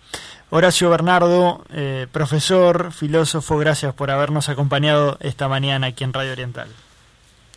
Horacio 0.53 0.89
Bernardo, 0.89 1.63
eh, 1.73 2.07
profesor, 2.11 2.91
filósofo, 2.91 3.57
gracias 3.57 3.93
por 3.93 4.11
habernos 4.11 4.49
acompañado 4.49 5.17
esta 5.21 5.47
mañana 5.47 5.87
aquí 5.87 6.03
en 6.03 6.11
Radio 6.11 6.33
Oriental. 6.33 6.67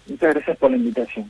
Muchas 0.07 0.33
gracias 0.33 0.57
por 0.59 0.71
la 0.71 0.77
invitación. 0.77 1.29